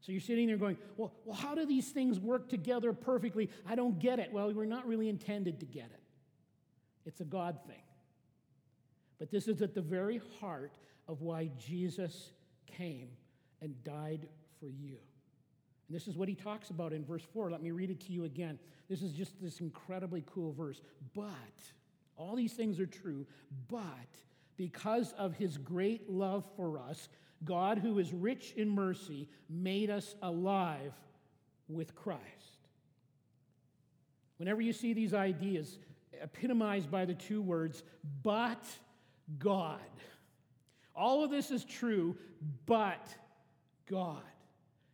So 0.00 0.12
you're 0.12 0.20
sitting 0.20 0.46
there 0.46 0.56
going, 0.56 0.78
well, 0.96 1.12
well, 1.24 1.36
how 1.36 1.54
do 1.54 1.66
these 1.66 1.90
things 1.90 2.18
work 2.18 2.48
together 2.48 2.92
perfectly? 2.92 3.50
I 3.68 3.74
don't 3.74 3.98
get 3.98 4.18
it. 4.18 4.32
Well, 4.32 4.52
we're 4.52 4.64
not 4.64 4.86
really 4.86 5.08
intended 5.08 5.60
to 5.60 5.66
get 5.66 5.90
it. 5.92 6.00
It's 7.04 7.20
a 7.20 7.24
God 7.24 7.58
thing. 7.66 7.82
But 9.18 9.30
this 9.30 9.46
is 9.46 9.60
at 9.60 9.74
the 9.74 9.82
very 9.82 10.22
heart 10.40 10.72
of 11.06 11.20
why 11.20 11.50
Jesus 11.58 12.32
came 12.66 13.08
and 13.60 13.84
died 13.84 14.26
for 14.58 14.68
you. 14.68 14.96
This 15.90 16.06
is 16.06 16.16
what 16.16 16.28
he 16.28 16.34
talks 16.34 16.70
about 16.70 16.92
in 16.92 17.04
verse 17.04 17.24
4. 17.32 17.50
Let 17.50 17.62
me 17.62 17.72
read 17.72 17.90
it 17.90 18.00
to 18.02 18.12
you 18.12 18.24
again. 18.24 18.58
This 18.88 19.02
is 19.02 19.12
just 19.12 19.32
this 19.42 19.60
incredibly 19.60 20.22
cool 20.24 20.52
verse. 20.52 20.80
But, 21.14 21.26
all 22.16 22.36
these 22.36 22.52
things 22.52 22.78
are 22.78 22.86
true, 22.86 23.26
but 23.68 23.88
because 24.56 25.12
of 25.18 25.34
his 25.34 25.58
great 25.58 26.08
love 26.08 26.44
for 26.56 26.78
us, 26.78 27.08
God, 27.44 27.78
who 27.78 27.98
is 27.98 28.12
rich 28.12 28.52
in 28.56 28.68
mercy, 28.68 29.28
made 29.48 29.90
us 29.90 30.14
alive 30.22 30.92
with 31.68 31.94
Christ. 31.94 32.20
Whenever 34.36 34.60
you 34.60 34.72
see 34.72 34.92
these 34.92 35.14
ideas 35.14 35.78
epitomized 36.20 36.90
by 36.90 37.04
the 37.04 37.14
two 37.14 37.42
words, 37.42 37.82
but 38.22 38.64
God, 39.38 39.80
all 40.94 41.24
of 41.24 41.30
this 41.30 41.50
is 41.50 41.64
true, 41.64 42.16
but 42.66 43.14
God. 43.90 44.22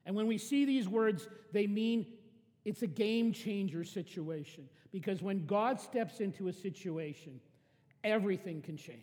And 0.07 0.15
when 0.15 0.27
we 0.29 0.39
see 0.39 0.65
these 0.65 0.89
words, 0.89 1.29
they 1.53 1.67
mean 1.67 2.07
it's 2.65 2.83
a 2.83 2.87
game 2.87 3.33
changer 3.33 3.85
situation. 3.85 4.69
Because 4.93 5.21
when 5.21 5.45
God 5.47 5.81
steps 5.81 6.21
into 6.21 6.49
a 6.49 6.53
situation, 6.53 7.41
everything 8.05 8.63
can 8.63 8.77
change. 8.77 9.01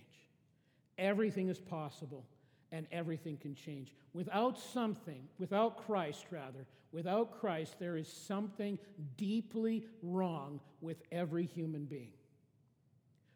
Everything 0.98 1.50
is 1.50 1.60
possible 1.60 2.26
and 2.72 2.88
everything 2.92 3.38
can 3.38 3.54
change. 3.54 3.94
Without 4.14 4.58
something, 4.58 5.28
without 5.38 5.86
Christ, 5.86 6.26
rather, 6.32 6.66
without 6.92 7.40
Christ, 7.40 7.76
there 7.80 7.98
is 7.98 8.08
something 8.08 8.80
deeply 9.18 9.86
wrong 10.02 10.60
with 10.82 11.04
every 11.12 11.46
human 11.46 11.86
being. 11.86 12.14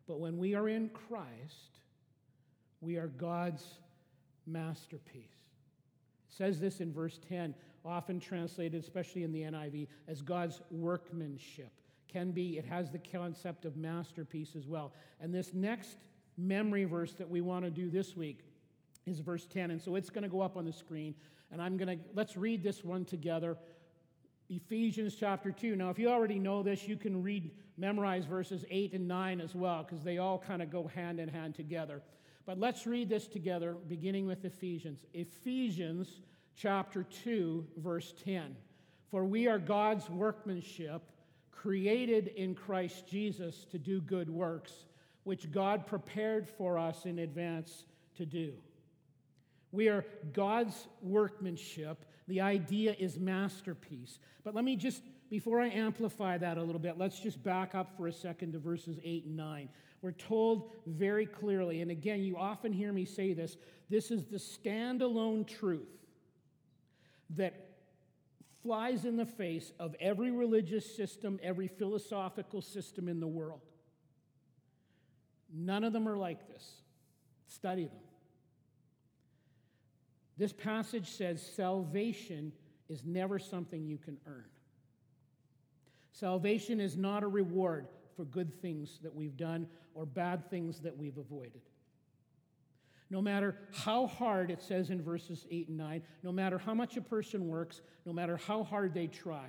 But 0.07 0.19
when 0.19 0.37
we 0.37 0.55
are 0.55 0.69
in 0.69 0.89
Christ, 0.89 1.79
we 2.81 2.95
are 2.95 3.07
God's 3.07 3.63
masterpiece. 4.45 5.36
Says 6.37 6.59
this 6.59 6.81
in 6.81 6.93
verse 6.93 7.19
10, 7.29 7.55
often 7.83 8.19
translated, 8.19 8.81
especially 8.81 9.23
in 9.23 9.31
the 9.31 9.41
NIV, 9.41 9.87
as 10.07 10.21
God's 10.21 10.61
workmanship. 10.69 11.71
Can 12.07 12.31
be, 12.31 12.57
it 12.57 12.65
has 12.65 12.91
the 12.91 12.99
concept 12.99 13.65
of 13.65 13.75
masterpiece 13.75 14.55
as 14.55 14.67
well. 14.67 14.93
And 15.19 15.33
this 15.33 15.53
next 15.53 15.97
memory 16.37 16.85
verse 16.85 17.13
that 17.13 17.29
we 17.29 17.41
want 17.41 17.65
to 17.65 17.71
do 17.71 17.89
this 17.89 18.15
week 18.15 18.41
is 19.07 19.19
verse 19.19 19.47
10. 19.47 19.71
And 19.71 19.81
so 19.81 19.95
it's 19.95 20.09
going 20.11 20.23
to 20.23 20.29
go 20.29 20.41
up 20.41 20.57
on 20.57 20.65
the 20.65 20.71
screen. 20.71 21.15
And 21.51 21.61
I'm 21.61 21.75
going 21.75 21.97
to, 21.97 22.03
let's 22.13 22.37
read 22.37 22.61
this 22.61 22.83
one 22.83 23.03
together. 23.03 23.57
Ephesians 24.49 25.15
chapter 25.19 25.51
2. 25.51 25.75
Now, 25.75 25.89
if 25.89 25.97
you 25.97 26.09
already 26.09 26.39
know 26.39 26.61
this, 26.61 26.87
you 26.87 26.97
can 26.97 27.23
read, 27.23 27.49
memorize 27.77 28.25
verses 28.25 28.63
8 28.69 28.93
and 28.93 29.07
9 29.07 29.41
as 29.41 29.55
well, 29.55 29.83
because 29.83 30.03
they 30.03 30.19
all 30.19 30.37
kind 30.37 30.61
of 30.61 30.69
go 30.69 30.87
hand 30.87 31.19
in 31.19 31.29
hand 31.29 31.55
together. 31.55 32.01
But 32.47 32.61
let's 32.61 32.87
read 32.87 33.09
this 33.09 33.27
together, 33.27 33.75
beginning 33.89 34.25
with 34.25 34.45
Ephesians. 34.45 35.05
Ephesians 35.13 36.21
chapter 36.55 37.03
2, 37.03 37.67
verse 37.75 38.13
10. 38.23 38.55
For 39.11 39.25
we 39.25 39.47
are 39.47 39.59
God's 39.59 40.09
workmanship, 40.09 41.01
created 41.51 42.27
in 42.29 42.55
Christ 42.55 43.05
Jesus 43.05 43.65
to 43.71 43.77
do 43.77 43.99
good 43.99 44.29
works, 44.29 44.71
which 45.25 45.51
God 45.51 45.85
prepared 45.85 46.47
for 46.47 46.79
us 46.79 47.05
in 47.05 47.19
advance 47.19 47.83
to 48.15 48.25
do. 48.25 48.53
We 49.73 49.89
are 49.89 50.05
God's 50.31 50.87
workmanship. 51.01 52.05
The 52.29 52.39
idea 52.39 52.95
is 52.97 53.19
masterpiece. 53.19 54.19
But 54.45 54.55
let 54.55 54.63
me 54.63 54.77
just, 54.77 55.01
before 55.29 55.59
I 55.59 55.67
amplify 55.67 56.37
that 56.37 56.57
a 56.57 56.63
little 56.63 56.79
bit, 56.79 56.97
let's 56.97 57.19
just 57.19 57.43
back 57.43 57.75
up 57.75 57.97
for 57.97 58.07
a 58.07 58.13
second 58.13 58.53
to 58.53 58.59
verses 58.59 58.97
8 59.03 59.25
and 59.25 59.35
9. 59.35 59.67
We're 60.01 60.11
told 60.11 60.71
very 60.85 61.25
clearly, 61.25 61.81
and 61.81 61.89
again, 61.89 62.21
you 62.21 62.37
often 62.37 62.71
hear 62.71 62.93
me 62.93 63.05
say 63.05 63.33
this 63.33 63.57
this 63.89 64.11
is 64.11 64.25
the 64.25 64.37
standalone 64.37 65.47
truth 65.47 65.87
that 67.31 67.67
flies 68.63 69.05
in 69.05 69.15
the 69.15 69.25
face 69.25 69.71
of 69.79 69.95
every 69.99 70.31
religious 70.31 70.95
system, 70.95 71.39
every 71.41 71.67
philosophical 71.67 72.61
system 72.61 73.07
in 73.07 73.19
the 73.19 73.27
world. 73.27 73.61
None 75.53 75.83
of 75.83 75.93
them 75.93 76.07
are 76.07 76.17
like 76.17 76.47
this. 76.47 76.81
Study 77.47 77.85
them. 77.85 77.99
This 80.37 80.53
passage 80.53 81.09
says 81.09 81.41
salvation 81.41 82.51
is 82.89 83.03
never 83.05 83.39
something 83.39 83.85
you 83.85 83.97
can 83.97 84.17
earn. 84.27 84.45
Salvation 86.11 86.79
is 86.79 86.97
not 86.97 87.23
a 87.23 87.27
reward 87.27 87.87
for 88.17 88.25
good 88.25 88.61
things 88.61 88.99
that 89.03 89.15
we've 89.15 89.37
done 89.37 89.67
or 89.93 90.05
bad 90.05 90.49
things 90.49 90.81
that 90.81 90.97
we've 90.97 91.17
avoided. 91.17 91.61
No 93.09 93.21
matter 93.21 93.55
how 93.71 94.07
hard, 94.07 94.51
it 94.51 94.61
says 94.61 94.89
in 94.89 95.01
verses 95.01 95.45
8 95.49 95.69
and 95.69 95.77
9, 95.77 96.01
no 96.23 96.31
matter 96.31 96.57
how 96.57 96.73
much 96.73 96.97
a 96.97 97.01
person 97.01 97.47
works, 97.47 97.81
no 98.05 98.11
matter 98.11 98.35
how 98.35 98.63
hard 98.63 98.93
they 98.93 99.07
try, 99.07 99.47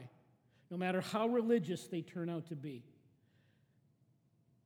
no 0.71 0.77
matter 0.77 1.01
how 1.01 1.27
religious 1.27 1.89
they 1.89 2.03
turn 2.03 2.29
out 2.29 2.47
to 2.49 2.55
be, 2.55 2.85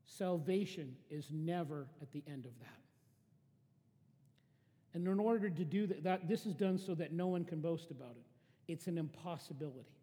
salvation 0.04 0.96
is 1.08 1.28
never 1.32 1.86
at 2.02 2.12
the 2.12 2.22
end 2.26 2.44
of 2.44 2.58
that. 2.58 2.68
And 4.94 5.08
in 5.08 5.18
order 5.18 5.48
to 5.48 5.64
do 5.64 5.86
that, 5.86 6.04
that, 6.04 6.28
this 6.28 6.44
is 6.44 6.54
done 6.54 6.76
so 6.76 6.94
that 6.96 7.12
no 7.12 7.28
one 7.28 7.44
can 7.44 7.60
boast 7.60 7.90
about 7.90 8.16
it. 8.16 8.26
It's 8.70 8.88
an 8.88 8.98
impossibility. 8.98 10.01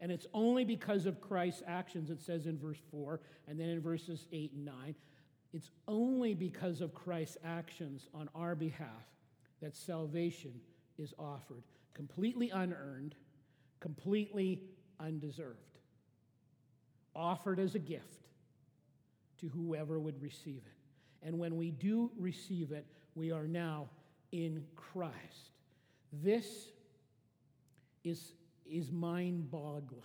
And 0.00 0.12
it's 0.12 0.26
only 0.34 0.64
because 0.64 1.06
of 1.06 1.20
Christ's 1.20 1.62
actions, 1.66 2.10
it 2.10 2.20
says 2.20 2.46
in 2.46 2.58
verse 2.58 2.78
4, 2.90 3.20
and 3.48 3.58
then 3.58 3.68
in 3.68 3.80
verses 3.80 4.26
8 4.32 4.52
and 4.52 4.64
9. 4.64 4.94
It's 5.52 5.70
only 5.88 6.34
because 6.34 6.80
of 6.80 6.94
Christ's 6.94 7.38
actions 7.44 8.08
on 8.12 8.28
our 8.34 8.54
behalf 8.54 8.88
that 9.62 9.74
salvation 9.74 10.52
is 10.98 11.14
offered, 11.18 11.62
completely 11.94 12.50
unearned, 12.50 13.14
completely 13.80 14.62
undeserved, 15.00 15.78
offered 17.14 17.58
as 17.58 17.74
a 17.74 17.78
gift 17.78 18.28
to 19.40 19.48
whoever 19.48 19.98
would 19.98 20.20
receive 20.20 20.62
it. 20.66 21.26
And 21.26 21.38
when 21.38 21.56
we 21.56 21.70
do 21.70 22.10
receive 22.18 22.72
it, 22.72 22.86
we 23.14 23.32
are 23.32 23.46
now 23.46 23.88
in 24.32 24.64
Christ. 24.74 25.50
This 26.12 26.68
is, 28.04 28.32
is 28.70 28.90
mind 28.92 29.50
boggling 29.50 30.02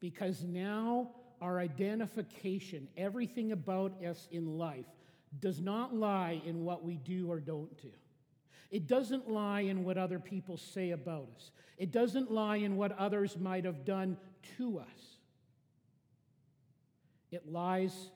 because 0.00 0.42
now 0.42 1.10
our 1.40 1.58
identification, 1.58 2.88
everything 2.96 3.52
about 3.52 3.92
us 4.04 4.28
in 4.30 4.58
life, 4.58 4.86
does 5.40 5.60
not 5.60 5.94
lie 5.94 6.42
in 6.44 6.64
what 6.64 6.84
we 6.84 6.96
do 6.96 7.30
or 7.30 7.40
don't 7.40 7.80
do. 7.80 7.90
It 8.70 8.86
doesn't 8.86 9.30
lie 9.30 9.60
in 9.60 9.84
what 9.84 9.98
other 9.98 10.18
people 10.18 10.56
say 10.56 10.90
about 10.90 11.28
us, 11.36 11.50
it 11.78 11.92
doesn't 11.92 12.30
lie 12.30 12.56
in 12.56 12.76
what 12.76 12.98
others 12.98 13.36
might 13.38 13.64
have 13.64 13.84
done 13.84 14.16
to 14.56 14.78
us. 14.78 15.16
It 17.30 17.50
lies 17.50 18.10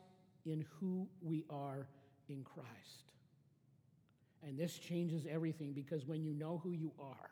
in 0.44 0.66
who 0.78 1.08
we 1.22 1.44
are 1.48 1.86
in 2.28 2.44
Christ. 2.44 3.12
And 4.46 4.58
this 4.58 4.78
changes 4.78 5.26
everything 5.28 5.72
because 5.72 6.06
when 6.06 6.22
you 6.22 6.34
know 6.34 6.60
who 6.62 6.70
you 6.70 6.92
are, 7.00 7.30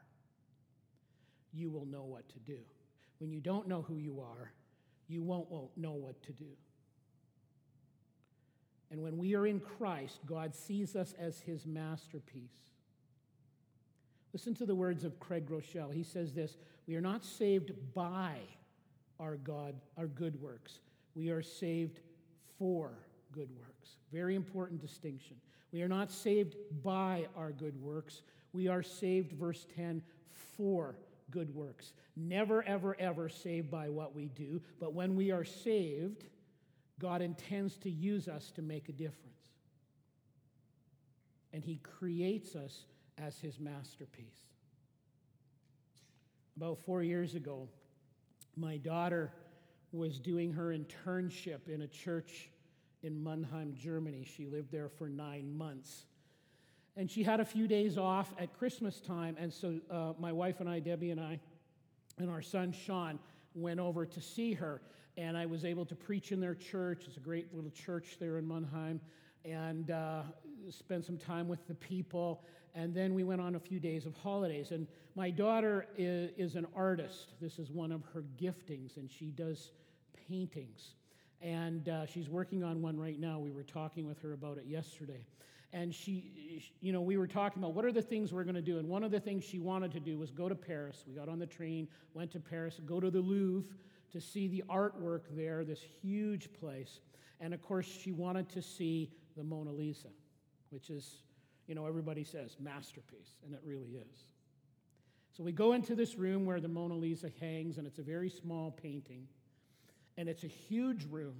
you 1.54 1.70
will 1.70 1.87
know 1.87 2.04
what 2.04 2.28
to 2.30 2.38
do. 2.40 2.58
When 3.18 3.30
you 3.30 3.40
don't 3.40 3.68
know 3.68 3.82
who 3.82 3.99
you 3.99 4.20
are, 4.20 4.52
you 5.08 5.23
won't, 5.23 5.50
won't 5.50 5.76
know 5.76 5.92
what 5.92 6.23
to 6.25 6.32
do. 6.32 6.50
And 8.90 9.02
when 9.02 9.18
we 9.18 9.34
are 9.34 9.46
in 9.46 9.61
Christ, 9.61 10.20
God 10.26 10.54
sees 10.54 10.94
us 10.94 11.14
as 11.18 11.40
his 11.40 11.66
masterpiece. 11.66 12.70
Listen 14.32 14.54
to 14.54 14.66
the 14.66 14.75
words 14.75 15.04
of 15.04 15.18
Craig 15.20 15.49
Groeschel. 15.49 15.92
He 15.92 16.02
says 16.02 16.32
this 16.32 16.56
We 16.87 16.96
are 16.96 17.00
not 17.00 17.25
saved 17.25 17.73
by 17.94 18.37
our 19.20 19.37
God, 19.37 19.75
our 19.96 20.06
good 20.06 20.40
works. 20.40 20.80
We 21.14 21.30
are 21.30 21.42
saved 21.42 22.00
for 22.58 22.92
good 23.32 23.49
works. 23.56 23.96
Very 24.12 24.34
important 24.34 24.80
distinction. 24.80 25.37
We 25.73 25.82
are 25.82 25.88
not 25.88 26.12
saved 26.12 26.56
by 26.82 27.26
our 27.37 27.52
good 27.52 27.80
works. 27.80 28.23
We 28.52 28.68
are 28.68 28.82
saved, 28.82 29.32
verse 29.32 29.66
10, 29.75 30.02
for 30.56 30.96
good 31.30 31.54
works. 31.54 31.92
Never, 32.16 32.62
ever, 32.64 32.96
ever 32.98 33.28
saved 33.28 33.70
by 33.70 33.88
what 33.88 34.14
we 34.14 34.28
do, 34.28 34.60
but 34.80 34.92
when 34.94 35.14
we 35.14 35.30
are 35.30 35.44
saved, 35.44 36.24
God 37.00 37.22
intends 37.22 37.76
to 37.78 37.90
use 37.90 38.28
us 38.28 38.50
to 38.52 38.62
make 38.62 38.88
a 38.88 38.92
difference. 38.92 39.50
And 41.52 41.64
He 41.64 41.76
creates 41.76 42.54
us 42.54 42.84
as 43.18 43.38
His 43.38 43.58
masterpiece. 43.58 44.46
About 46.56 46.78
four 46.78 47.02
years 47.02 47.34
ago, 47.34 47.68
my 48.56 48.76
daughter 48.76 49.32
was 49.92 50.18
doing 50.18 50.52
her 50.52 50.76
internship 50.76 51.68
in 51.68 51.82
a 51.82 51.88
church 51.88 52.50
in 53.02 53.22
Mannheim, 53.22 53.74
Germany. 53.74 54.24
She 54.24 54.46
lived 54.46 54.72
there 54.72 54.88
for 54.88 55.08
nine 55.08 55.56
months. 55.56 56.06
And 56.96 57.10
she 57.10 57.24
had 57.24 57.40
a 57.40 57.44
few 57.44 57.66
days 57.66 57.98
off 57.98 58.32
at 58.38 58.56
Christmas 58.56 59.00
time. 59.00 59.36
And 59.38 59.52
so 59.52 59.80
uh, 59.90 60.12
my 60.18 60.32
wife 60.32 60.60
and 60.60 60.68
I, 60.68 60.78
Debbie 60.78 61.10
and 61.10 61.20
I, 61.20 61.40
and 62.18 62.30
our 62.30 62.42
son 62.42 62.72
Sean 62.72 63.18
went 63.54 63.80
over 63.80 64.06
to 64.06 64.20
see 64.20 64.52
her. 64.54 64.80
And 65.16 65.36
I 65.36 65.46
was 65.46 65.64
able 65.64 65.84
to 65.86 65.94
preach 65.94 66.32
in 66.32 66.40
their 66.40 66.54
church. 66.54 67.04
It's 67.06 67.16
a 67.16 67.20
great 67.20 67.54
little 67.54 67.70
church 67.70 68.16
there 68.20 68.38
in 68.38 68.46
Mannheim. 68.46 69.00
And 69.44 69.90
uh, 69.90 70.22
spend 70.70 71.04
some 71.04 71.18
time 71.18 71.48
with 71.48 71.66
the 71.66 71.74
people. 71.74 72.44
And 72.74 72.94
then 72.94 73.14
we 73.14 73.24
went 73.24 73.40
on 73.40 73.54
a 73.54 73.60
few 73.60 73.78
days 73.78 74.06
of 74.06 74.14
holidays. 74.14 74.70
And 74.70 74.86
my 75.16 75.30
daughter 75.30 75.86
is, 75.96 76.30
is 76.36 76.54
an 76.56 76.66
artist. 76.74 77.32
This 77.40 77.58
is 77.58 77.70
one 77.70 77.92
of 77.92 78.02
her 78.12 78.24
giftings, 78.40 78.96
and 78.96 79.10
she 79.10 79.26
does 79.26 79.70
paintings. 80.28 80.94
And 81.40 81.88
uh, 81.88 82.06
she's 82.06 82.28
working 82.28 82.64
on 82.64 82.82
one 82.82 82.98
right 82.98 83.18
now. 83.18 83.38
We 83.38 83.52
were 83.52 83.62
talking 83.62 84.06
with 84.06 84.20
her 84.22 84.32
about 84.32 84.58
it 84.58 84.64
yesterday. 84.66 85.24
And 85.74 85.92
she, 85.92 86.62
you 86.80 86.92
know, 86.92 87.00
we 87.00 87.16
were 87.16 87.26
talking 87.26 87.60
about 87.60 87.74
what 87.74 87.84
are 87.84 87.90
the 87.90 88.00
things 88.00 88.32
we're 88.32 88.44
going 88.44 88.54
to 88.54 88.62
do. 88.62 88.78
And 88.78 88.88
one 88.88 89.02
of 89.02 89.10
the 89.10 89.18
things 89.18 89.42
she 89.42 89.58
wanted 89.58 89.90
to 89.92 90.00
do 90.00 90.16
was 90.16 90.30
go 90.30 90.48
to 90.48 90.54
Paris. 90.54 91.04
We 91.04 91.14
got 91.14 91.28
on 91.28 91.40
the 91.40 91.46
train, 91.46 91.88
went 92.14 92.30
to 92.30 92.40
Paris, 92.40 92.80
go 92.86 93.00
to 93.00 93.10
the 93.10 93.20
Louvre 93.20 93.74
to 94.12 94.20
see 94.20 94.46
the 94.46 94.62
artwork 94.70 95.22
there, 95.32 95.64
this 95.64 95.82
huge 96.00 96.48
place. 96.52 97.00
And 97.40 97.52
of 97.52 97.60
course, 97.60 97.86
she 97.86 98.12
wanted 98.12 98.48
to 98.50 98.62
see 98.62 99.10
the 99.36 99.42
Mona 99.42 99.72
Lisa, 99.72 100.10
which 100.70 100.90
is, 100.90 101.22
you 101.66 101.74
know, 101.74 101.86
everybody 101.86 102.22
says 102.22 102.56
masterpiece, 102.60 103.34
and 103.44 103.52
it 103.52 103.60
really 103.66 103.96
is. 103.96 104.28
So 105.36 105.42
we 105.42 105.50
go 105.50 105.72
into 105.72 105.96
this 105.96 106.14
room 106.14 106.46
where 106.46 106.60
the 106.60 106.68
Mona 106.68 106.94
Lisa 106.94 107.32
hangs, 107.40 107.78
and 107.78 107.86
it's 107.86 107.98
a 107.98 108.04
very 108.04 108.30
small 108.30 108.70
painting 108.70 109.26
and 110.16 110.28
it's 110.28 110.44
a 110.44 110.48
huge 110.48 111.06
room, 111.10 111.34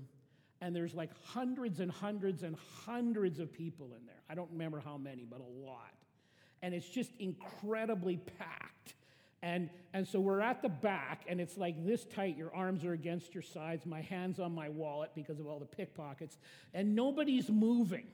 and 0.61 0.75
there's 0.75 0.95
like 0.95 1.11
hundreds 1.25 1.81
and 1.81 1.91
hundreds 1.91 2.43
and 2.43 2.57
hundreds 2.85 3.39
of 3.39 3.53
people 3.53 3.87
in 3.87 4.07
there. 4.07 4.15
I 4.29 4.35
don't 4.35 4.51
remember 4.53 4.81
how 4.81 4.97
many, 4.97 5.25
but 5.29 5.41
a 5.41 5.67
lot. 5.67 5.93
And 6.63 6.75
it's 6.75 6.89
just 6.89 7.11
incredibly 7.19 8.17
packed. 8.39 8.95
And, 9.43 9.69
and 9.93 10.09
so 10.09 10.21
we're 10.21 10.41
at 10.41 10.63
the 10.63 10.71
back, 10.71 11.27
and 11.29 11.39
it's 11.39 11.59
like 11.59 11.85
this 11.85 12.07
tight. 12.07 12.39
Your 12.39 12.55
arms 12.55 12.83
are 12.83 12.95
against 12.95 13.35
your 13.35 13.43
sides, 13.43 13.85
my 13.85 14.01
hands 14.01 14.41
on 14.41 14.55
my 14.55 14.71
wallet 14.71 15.11
because 15.15 15.39
of 15.39 15.47
all 15.47 15.59
the 15.59 15.67
pickpockets, 15.67 16.39
and 16.73 16.97
nobody's 16.97 17.51
moving. 17.51 18.07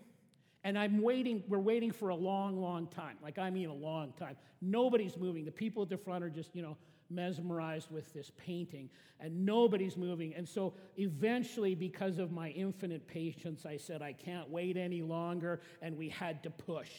And 0.65 0.77
I'm 0.77 1.01
waiting, 1.01 1.45
we're 1.47 1.61
waiting 1.61 1.93
for 1.93 2.09
a 2.09 2.17
long, 2.17 2.61
long 2.61 2.89
time. 2.89 3.17
Like, 3.23 3.39
I 3.39 3.49
mean, 3.49 3.69
a 3.69 3.75
long 3.75 4.13
time. 4.19 4.37
Nobody's 4.61 5.17
moving. 5.17 5.45
The 5.45 5.53
people 5.53 5.85
at 5.85 5.89
the 5.89 5.97
front 5.97 6.25
are 6.25 6.29
just, 6.29 6.55
you 6.55 6.63
know, 6.63 6.77
mesmerized 7.11 7.91
with 7.91 8.13
this 8.13 8.31
painting, 8.37 8.89
and 9.21 9.45
nobody's 9.45 9.97
moving. 9.97 10.35
And 10.35 10.49
so 10.49 10.75
eventually, 10.97 11.75
because 11.75 12.19
of 12.19 12.33
my 12.33 12.51
infinite 12.51 13.07
patience, 13.07 13.67
I 13.67 13.77
said, 13.77 14.03
I 14.03 14.13
can't 14.13 14.49
wait 14.49 14.77
any 14.77 15.03
longer, 15.03 15.61
and 15.83 15.97
we 15.97 16.09
had 16.09 16.43
to 16.45 16.51
push. 16.51 16.91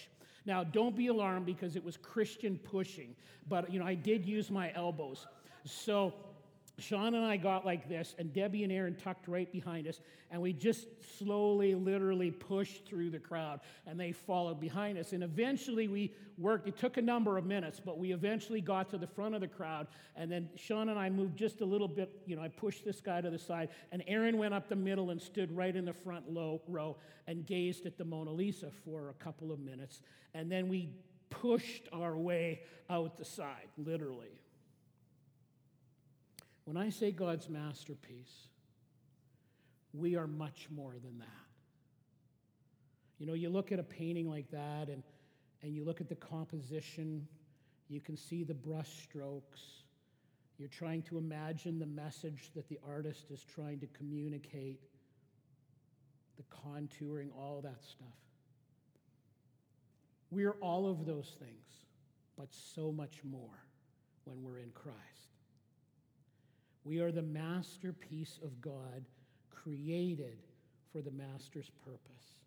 Now, 0.46 0.64
don't 0.64 0.96
be 0.96 1.08
alarmed 1.08 1.46
because 1.46 1.76
it 1.76 1.84
was 1.84 1.98
Christian 1.98 2.60
pushing, 2.64 3.16
but 3.48 3.72
you 3.72 3.80
know, 3.80 3.86
I 3.86 3.96
did 3.96 4.26
use 4.26 4.50
my 4.50 4.72
elbows. 4.74 5.28
So 5.66 6.14
Sean 6.82 7.14
and 7.16 7.26
I 7.26 7.38
got 7.38 7.66
like 7.66 7.88
this, 7.88 8.16
and 8.18 8.34
Debbie 8.34 8.64
and 8.64 8.72
Aaron 8.72 8.96
tucked 8.96 9.28
right 9.28 9.52
behind 9.52 9.88
us, 9.88 10.02
and 10.30 10.42
we 10.42 10.54
just 10.54 10.88
slowly, 11.18 11.76
literally 11.76 12.32
pushed 12.32 12.86
through 12.86 13.10
the 13.12 13.20
crowd, 13.20 13.60
and 13.86 14.00
they 14.00 14.12
followed 14.12 14.60
behind 14.60 14.98
us. 14.98 15.14
And 15.14 15.24
eventually 15.24 15.88
we 15.88 16.14
worked, 16.38 16.68
it 16.68 16.78
took 16.78 16.98
a 16.98 17.02
number 17.02 17.38
of 17.38 17.46
minutes, 17.46 17.80
but 17.84 17.98
we 17.98 18.12
eventually 18.12 18.62
got 18.62 18.90
to 18.90 18.98
the 18.98 19.08
front 19.08 19.36
of 19.36 19.42
the 19.42 19.48
crowd, 19.48 19.88
and 20.16 20.32
then 20.32 20.50
Sean 20.56 20.90
and 20.90 21.00
I 21.00 21.10
moved 21.10 21.38
just 21.38 21.62
a 21.62 21.66
little 21.66 21.88
bit, 21.88 22.22
you 22.26 22.36
know, 22.36 22.42
I 22.42 22.48
pushed 22.48 22.84
this 22.84 23.00
guy 23.00 23.22
to 23.22 23.30
the 23.30 23.40
side, 23.40 23.70
and 23.92 24.04
Aaron 24.08 24.38
went 24.38 24.54
up 24.54 24.68
the 24.68 24.76
middle 24.76 25.12
and 25.12 25.22
stood 25.22 25.56
right 25.56 25.76
in 25.76 25.86
the 25.86 25.94
front 25.94 26.32
low 26.32 26.62
row 26.68 26.98
and 27.28 27.46
gazed 27.46 27.86
at 27.86 27.98
the 27.98 28.06
Mona 28.06 28.32
Lisa 28.32 28.72
for 28.84 29.10
a 29.10 29.24
couple 29.24 29.52
of 29.52 29.60
minutes, 29.60 30.02
and 30.34 30.52
then 30.52 30.68
we 30.68 30.90
pushed 31.30 31.88
our 31.94 32.18
way 32.18 32.62
out 32.90 33.18
the 33.18 33.26
side, 33.26 33.70
literally. 33.78 34.41
When 36.66 36.78
I 36.78 36.90
say 36.90 37.12
God's 37.12 37.50
masterpiece, 37.50 38.48
we 39.94 40.16
are 40.16 40.28
much 40.28 40.68
more 40.70 40.94
than 41.04 41.20
that. 41.20 41.28
You 43.20 43.28
know, 43.28 43.34
you 43.34 43.50
look 43.50 43.72
at 43.72 43.80
a 43.80 43.84
painting 43.84 44.30
like 44.30 44.50
that 44.52 44.90
and, 44.90 45.04
and 45.62 45.76
you 45.76 45.84
look 45.84 46.02
at 46.02 46.10
the 46.10 46.16
composition, 46.16 47.28
you 47.88 48.00
can 48.00 48.18
see 48.18 48.44
the 48.44 48.54
brush 48.54 49.04
strokes. 49.04 49.62
You're 50.58 50.70
trying 50.70 51.02
to 51.04 51.18
imagine 51.18 51.78
the 51.80 51.86
message 51.86 52.52
that 52.56 52.68
the 52.70 52.80
artist 52.88 53.32
is 53.32 53.44
trying 53.44 53.80
to 53.80 53.88
communicate, 53.88 54.80
the 56.38 56.44
contouring, 56.44 57.30
all 57.38 57.62
that 57.64 57.84
stuff. 57.84 58.08
We're 60.30 60.56
all 60.62 60.90
of 60.90 61.06
those 61.06 61.36
things, 61.40 61.68
but 62.38 62.48
so 62.52 62.92
much 62.92 63.20
more 63.24 63.66
when 64.24 64.42
we're 64.44 64.60
in 64.60 64.72
Christ. 64.74 65.21
We 66.84 67.00
are 67.00 67.12
the 67.12 67.22
masterpiece 67.22 68.40
of 68.44 68.60
God, 68.62 69.06
created 69.50 70.40
for 70.92 71.02
the 71.02 71.12
master's 71.12 71.70
purpose. 71.86 72.40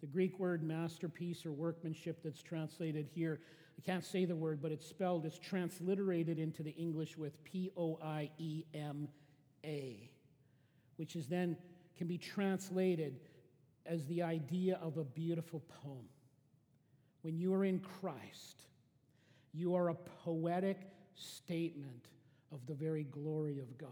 The 0.00 0.06
Greek 0.06 0.38
word 0.38 0.62
masterpiece 0.62 1.46
or 1.46 1.52
workmanship 1.52 2.22
that's 2.22 2.42
translated 2.42 3.08
here, 3.14 3.40
I 3.78 3.82
can't 3.82 4.04
say 4.04 4.26
the 4.26 4.36
word, 4.36 4.60
but 4.60 4.70
it's 4.72 4.86
spelled, 4.86 5.24
it's 5.24 5.38
transliterated 5.38 6.38
into 6.38 6.62
the 6.62 6.72
English 6.72 7.16
with 7.16 7.42
P 7.44 7.70
O 7.76 7.98
I 8.02 8.30
E 8.38 8.64
M 8.74 9.08
A, 9.64 10.10
which 10.96 11.16
is 11.16 11.26
then 11.26 11.56
can 11.96 12.06
be 12.06 12.18
translated 12.18 13.20
as 13.86 14.04
the 14.06 14.22
idea 14.22 14.78
of 14.82 14.98
a 14.98 15.04
beautiful 15.04 15.62
poem. 15.82 16.04
When 17.22 17.38
you 17.38 17.54
are 17.54 17.64
in 17.64 17.80
Christ, 17.80 18.62
you 19.54 19.74
are 19.74 19.88
a 19.88 19.94
poetic 19.94 20.82
statement 21.14 22.08
of 22.52 22.66
the 22.66 22.74
very 22.74 23.04
glory 23.04 23.58
of 23.58 23.76
God, 23.78 23.90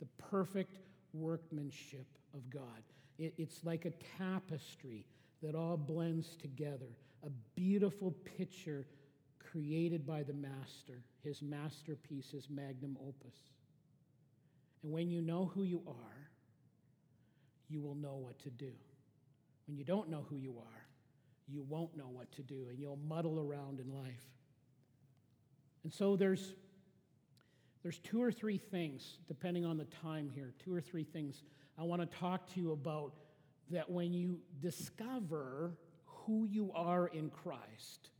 the 0.00 0.06
perfect 0.18 0.78
workmanship 1.12 2.06
of 2.34 2.48
God. 2.50 2.82
It, 3.18 3.34
it's 3.38 3.64
like 3.64 3.84
a 3.84 3.92
tapestry 4.18 5.06
that 5.42 5.54
all 5.54 5.76
blends 5.76 6.36
together, 6.36 6.96
a 7.24 7.30
beautiful 7.54 8.12
picture 8.36 8.86
created 9.38 10.06
by 10.06 10.22
the 10.22 10.34
master, 10.34 11.02
his 11.22 11.40
masterpiece, 11.42 12.30
his 12.30 12.48
magnum 12.50 12.96
opus. 13.00 13.36
And 14.82 14.92
when 14.92 15.10
you 15.10 15.22
know 15.22 15.50
who 15.54 15.62
you 15.62 15.82
are, 15.86 16.28
you 17.68 17.80
will 17.80 17.94
know 17.94 18.16
what 18.16 18.38
to 18.40 18.50
do. 18.50 18.72
When 19.66 19.76
you 19.76 19.84
don't 19.84 20.08
know 20.08 20.24
who 20.28 20.36
you 20.36 20.56
are, 20.58 20.86
you 21.48 21.64
won't 21.68 21.96
know 21.96 22.08
what 22.12 22.30
to 22.32 22.42
do, 22.42 22.66
and 22.68 22.78
you'll 22.78 22.98
muddle 23.08 23.40
around 23.40 23.80
in 23.80 23.92
life. 23.94 24.14
And 25.84 25.92
so 25.92 26.16
there's 26.16 26.54
there's 27.86 28.00
two 28.00 28.20
or 28.20 28.32
three 28.32 28.58
things, 28.58 29.18
depending 29.28 29.64
on 29.64 29.76
the 29.76 29.84
time 29.84 30.28
here, 30.34 30.52
two 30.64 30.74
or 30.74 30.80
three 30.80 31.04
things 31.04 31.44
I 31.78 31.84
want 31.84 32.02
to 32.02 32.18
talk 32.18 32.52
to 32.54 32.60
you 32.60 32.72
about 32.72 33.12
that 33.70 33.88
when 33.88 34.12
you 34.12 34.40
discover 34.60 35.78
who 36.04 36.48
you 36.50 36.72
are 36.74 37.06
in 37.06 37.30
Christ 37.30 38.10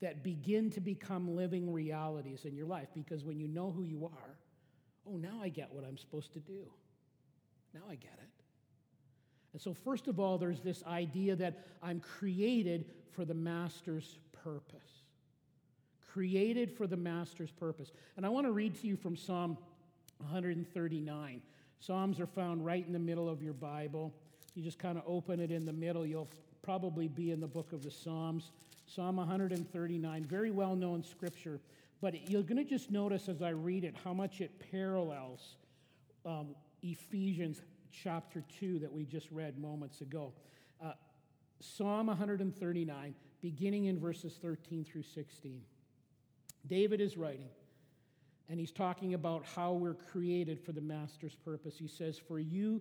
that 0.00 0.24
begin 0.24 0.68
to 0.70 0.80
become 0.80 1.36
living 1.36 1.72
realities 1.72 2.44
in 2.44 2.56
your 2.56 2.66
life. 2.66 2.88
Because 2.92 3.24
when 3.24 3.38
you 3.38 3.46
know 3.46 3.70
who 3.70 3.84
you 3.84 4.04
are, 4.04 4.36
oh, 5.08 5.16
now 5.16 5.38
I 5.40 5.48
get 5.48 5.72
what 5.72 5.84
I'm 5.84 5.96
supposed 5.96 6.32
to 6.32 6.40
do. 6.40 6.66
Now 7.72 7.82
I 7.88 7.94
get 7.94 8.18
it. 8.20 8.42
And 9.52 9.62
so, 9.62 9.74
first 9.74 10.08
of 10.08 10.18
all, 10.18 10.38
there's 10.38 10.62
this 10.62 10.82
idea 10.88 11.36
that 11.36 11.68
I'm 11.84 12.00
created 12.00 12.86
for 13.12 13.24
the 13.24 13.34
Master's 13.34 14.18
purpose. 14.32 14.95
Created 16.16 16.72
for 16.72 16.86
the 16.86 16.96
Master's 16.96 17.50
purpose. 17.50 17.92
And 18.16 18.24
I 18.24 18.30
want 18.30 18.46
to 18.46 18.50
read 18.50 18.80
to 18.80 18.86
you 18.86 18.96
from 18.96 19.18
Psalm 19.18 19.58
139. 20.20 21.42
Psalms 21.78 22.20
are 22.20 22.26
found 22.26 22.64
right 22.64 22.82
in 22.86 22.94
the 22.94 22.98
middle 22.98 23.28
of 23.28 23.42
your 23.42 23.52
Bible. 23.52 24.14
You 24.54 24.62
just 24.62 24.78
kind 24.78 24.96
of 24.96 25.04
open 25.06 25.40
it 25.40 25.50
in 25.50 25.66
the 25.66 25.74
middle, 25.74 26.06
you'll 26.06 26.30
probably 26.62 27.06
be 27.06 27.32
in 27.32 27.40
the 27.40 27.46
book 27.46 27.74
of 27.74 27.82
the 27.82 27.90
Psalms. 27.90 28.52
Psalm 28.86 29.16
139, 29.16 30.24
very 30.24 30.50
well 30.50 30.74
known 30.74 31.04
scripture. 31.04 31.60
But 32.00 32.30
you're 32.30 32.40
going 32.40 32.64
to 32.64 32.64
just 32.64 32.90
notice 32.90 33.28
as 33.28 33.42
I 33.42 33.50
read 33.50 33.84
it 33.84 33.94
how 34.02 34.14
much 34.14 34.40
it 34.40 34.50
parallels 34.70 35.56
um, 36.24 36.54
Ephesians 36.82 37.60
chapter 37.92 38.42
2 38.58 38.78
that 38.78 38.90
we 38.90 39.04
just 39.04 39.30
read 39.30 39.58
moments 39.58 40.00
ago. 40.00 40.32
Uh, 40.82 40.92
Psalm 41.60 42.06
139, 42.06 43.14
beginning 43.42 43.84
in 43.84 43.98
verses 43.98 44.38
13 44.40 44.82
through 44.82 45.02
16. 45.02 45.60
David 46.68 47.00
is 47.00 47.16
writing, 47.16 47.48
and 48.48 48.58
he's 48.58 48.72
talking 48.72 49.14
about 49.14 49.44
how 49.44 49.72
we're 49.72 49.94
created 49.94 50.60
for 50.60 50.72
the 50.72 50.80
Master's 50.80 51.34
purpose. 51.34 51.76
He 51.78 51.88
says, 51.88 52.18
For 52.18 52.38
you 52.38 52.80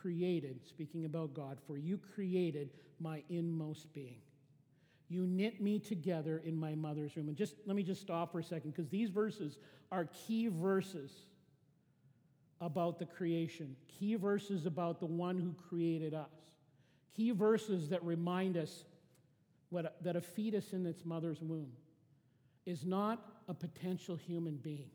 created, 0.00 0.60
speaking 0.66 1.04
about 1.04 1.34
God, 1.34 1.58
for 1.66 1.76
you 1.76 1.98
created 2.14 2.70
my 3.00 3.22
inmost 3.28 3.92
being. 3.92 4.18
You 5.08 5.26
knit 5.26 5.60
me 5.60 5.78
together 5.78 6.42
in 6.44 6.56
my 6.56 6.74
mother's 6.74 7.14
womb. 7.14 7.28
And 7.28 7.36
just 7.36 7.54
let 7.64 7.76
me 7.76 7.82
just 7.82 8.00
stop 8.00 8.32
for 8.32 8.40
a 8.40 8.44
second 8.44 8.72
because 8.72 8.88
these 8.88 9.10
verses 9.10 9.58
are 9.92 10.06
key 10.26 10.48
verses 10.48 11.12
about 12.60 12.98
the 12.98 13.06
creation, 13.06 13.76
key 13.86 14.16
verses 14.16 14.66
about 14.66 14.98
the 14.98 15.06
one 15.06 15.38
who 15.38 15.54
created 15.68 16.12
us, 16.14 16.26
key 17.14 17.30
verses 17.30 17.88
that 17.90 18.02
remind 18.04 18.56
us 18.56 18.84
what, 19.70 19.96
that 20.02 20.16
a 20.16 20.20
fetus 20.20 20.72
in 20.72 20.86
its 20.86 21.04
mother's 21.04 21.40
womb 21.40 21.70
is 22.66 22.84
not 22.84 23.24
a 23.48 23.54
potential 23.54 24.16
human 24.16 24.56
being. 24.56 24.90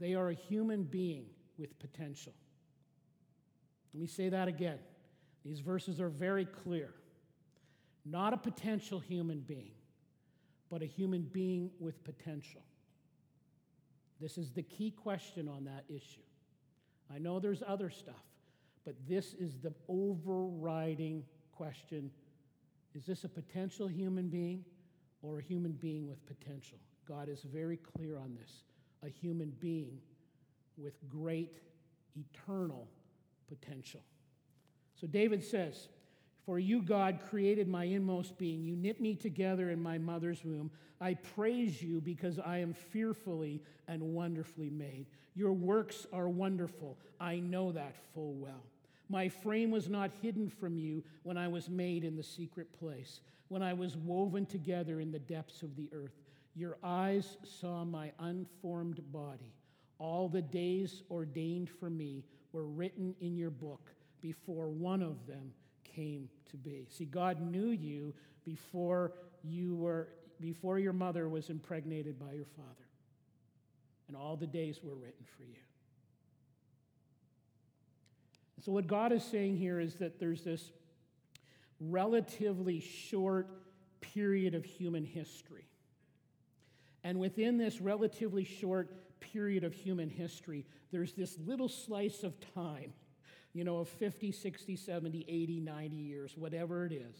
They 0.00 0.14
are 0.14 0.28
a 0.30 0.34
human 0.34 0.82
being 0.82 1.26
with 1.56 1.78
potential. 1.78 2.34
Let 3.94 4.00
me 4.00 4.08
say 4.08 4.28
that 4.28 4.48
again. 4.48 4.78
These 5.44 5.60
verses 5.60 6.00
are 6.00 6.08
very 6.08 6.44
clear. 6.44 6.90
Not 8.04 8.32
a 8.32 8.36
potential 8.36 8.98
human 8.98 9.40
being, 9.40 9.70
but 10.68 10.82
a 10.82 10.86
human 10.86 11.22
being 11.22 11.70
with 11.78 12.02
potential. 12.02 12.62
This 14.20 14.36
is 14.36 14.50
the 14.50 14.62
key 14.62 14.90
question 14.90 15.48
on 15.48 15.64
that 15.64 15.84
issue. 15.88 16.20
I 17.14 17.18
know 17.18 17.38
there's 17.38 17.62
other 17.66 17.90
stuff, 17.90 18.24
but 18.84 18.94
this 19.08 19.34
is 19.34 19.58
the 19.58 19.72
overriding 19.88 21.24
question 21.52 22.10
Is 22.94 23.04
this 23.04 23.24
a 23.24 23.28
potential 23.28 23.86
human 23.86 24.28
being 24.28 24.64
or 25.24 25.38
a 25.38 25.42
human 25.42 25.72
being 25.72 26.06
with 26.06 26.24
potential? 26.26 26.78
God 27.08 27.28
is 27.28 27.42
very 27.42 27.76
clear 27.76 28.16
on 28.16 28.36
this 28.40 28.62
a 29.02 29.08
human 29.08 29.52
being 29.60 29.98
with 30.78 30.94
great 31.08 31.58
eternal 32.16 32.88
potential. 33.46 34.00
So 34.98 35.06
David 35.06 35.44
says, 35.44 35.88
For 36.46 36.58
you, 36.58 36.80
God, 36.80 37.20
created 37.28 37.68
my 37.68 37.84
inmost 37.84 38.38
being. 38.38 38.64
You 38.64 38.76
knit 38.76 39.00
me 39.00 39.14
together 39.14 39.70
in 39.70 39.82
my 39.82 39.98
mother's 39.98 40.44
womb. 40.44 40.70
I 41.00 41.14
praise 41.14 41.82
you 41.82 42.00
because 42.00 42.38
I 42.38 42.58
am 42.58 42.72
fearfully 42.72 43.60
and 43.88 44.02
wonderfully 44.02 44.70
made. 44.70 45.06
Your 45.34 45.52
works 45.52 46.06
are 46.12 46.28
wonderful. 46.28 46.96
I 47.20 47.40
know 47.40 47.72
that 47.72 47.96
full 48.14 48.34
well. 48.34 48.64
My 49.08 49.28
frame 49.28 49.70
was 49.70 49.88
not 49.88 50.10
hidden 50.22 50.48
from 50.48 50.78
you 50.78 51.04
when 51.24 51.36
I 51.36 51.48
was 51.48 51.68
made 51.68 52.04
in 52.04 52.16
the 52.16 52.22
secret 52.22 52.72
place, 52.78 53.20
when 53.54 53.62
I 53.62 53.72
was 53.72 53.96
woven 53.96 54.46
together 54.46 54.98
in 54.98 55.12
the 55.12 55.20
depths 55.20 55.62
of 55.62 55.76
the 55.76 55.88
earth. 55.92 56.18
Your 56.56 56.76
eyes 56.82 57.36
saw 57.44 57.84
my 57.84 58.10
unformed 58.18 59.00
body. 59.12 59.54
All 60.00 60.28
the 60.28 60.42
days 60.42 61.04
ordained 61.08 61.70
for 61.70 61.88
me 61.88 62.24
were 62.50 62.66
written 62.66 63.14
in 63.20 63.36
your 63.36 63.50
book 63.50 63.92
before 64.20 64.70
one 64.70 65.02
of 65.02 65.24
them 65.28 65.52
came 65.84 66.28
to 66.50 66.56
be. 66.56 66.88
See, 66.90 67.04
God 67.04 67.40
knew 67.40 67.68
you 67.68 68.12
before 68.44 69.12
you 69.44 69.76
were 69.76 70.08
before 70.40 70.80
your 70.80 70.92
mother 70.92 71.28
was 71.28 71.48
impregnated 71.48 72.18
by 72.18 72.32
your 72.32 72.48
father. 72.56 72.88
And 74.08 74.16
all 74.16 74.34
the 74.34 74.48
days 74.48 74.80
were 74.82 74.96
written 74.96 75.24
for 75.36 75.44
you. 75.44 75.62
So 78.64 78.72
what 78.72 78.88
God 78.88 79.12
is 79.12 79.22
saying 79.22 79.58
here 79.58 79.78
is 79.78 79.94
that 80.00 80.18
there's 80.18 80.42
this 80.42 80.72
relatively 81.80 82.80
short 82.80 83.48
period 84.00 84.54
of 84.54 84.64
human 84.64 85.04
history. 85.04 85.66
And 87.02 87.18
within 87.18 87.58
this 87.58 87.80
relatively 87.80 88.44
short 88.44 89.20
period 89.20 89.64
of 89.64 89.74
human 89.74 90.08
history, 90.08 90.64
there's 90.90 91.12
this 91.12 91.38
little 91.38 91.68
slice 91.68 92.22
of 92.22 92.34
time, 92.54 92.92
you 93.52 93.64
know, 93.64 93.78
of 93.78 93.88
50, 93.88 94.32
60, 94.32 94.76
70, 94.76 95.24
80, 95.28 95.60
90 95.60 95.96
years, 95.96 96.36
whatever 96.36 96.86
it 96.86 96.92
is, 96.92 97.16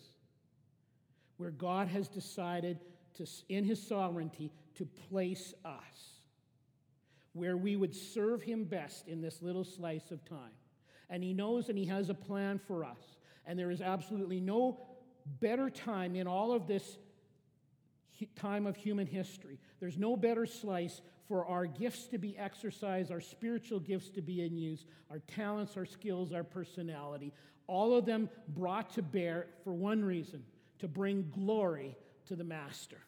where 1.36 1.50
God 1.50 1.88
has 1.88 2.08
decided 2.08 2.80
to, 3.14 3.26
in 3.48 3.64
his 3.64 3.84
sovereignty, 3.86 4.52
to 4.76 4.86
place 5.10 5.52
us 5.64 6.14
where 7.34 7.56
we 7.56 7.76
would 7.76 7.94
serve 7.94 8.42
him 8.42 8.64
best 8.64 9.08
in 9.08 9.20
this 9.20 9.42
little 9.42 9.64
slice 9.64 10.10
of 10.10 10.24
time. 10.24 10.52
And 11.10 11.22
he 11.22 11.34
knows 11.34 11.68
and 11.68 11.76
he 11.76 11.84
has 11.86 12.08
a 12.08 12.14
plan 12.14 12.58
for 12.58 12.84
us. 12.84 13.18
And 13.46 13.58
there 13.58 13.70
is 13.70 13.80
absolutely 13.80 14.40
no 14.40 14.80
better 15.40 15.70
time 15.70 16.16
in 16.16 16.26
all 16.26 16.52
of 16.52 16.66
this 16.66 16.98
time 18.36 18.66
of 18.66 18.76
human 18.76 19.06
history. 19.06 19.58
There's 19.80 19.98
no 19.98 20.16
better 20.16 20.46
slice 20.46 21.00
for 21.28 21.46
our 21.46 21.66
gifts 21.66 22.06
to 22.06 22.18
be 22.18 22.36
exercised, 22.36 23.10
our 23.10 23.20
spiritual 23.20 23.80
gifts 23.80 24.10
to 24.10 24.22
be 24.22 24.42
in 24.42 24.56
use, 24.56 24.84
our 25.10 25.20
talents, 25.20 25.76
our 25.76 25.86
skills, 25.86 26.32
our 26.32 26.44
personality, 26.44 27.32
all 27.66 27.96
of 27.96 28.04
them 28.04 28.28
brought 28.48 28.90
to 28.94 29.02
bear 29.02 29.46
for 29.64 29.72
one 29.72 30.04
reason 30.04 30.42
to 30.78 30.88
bring 30.88 31.30
glory 31.34 31.96
to 32.26 32.36
the 32.36 32.44
Master. 32.44 32.98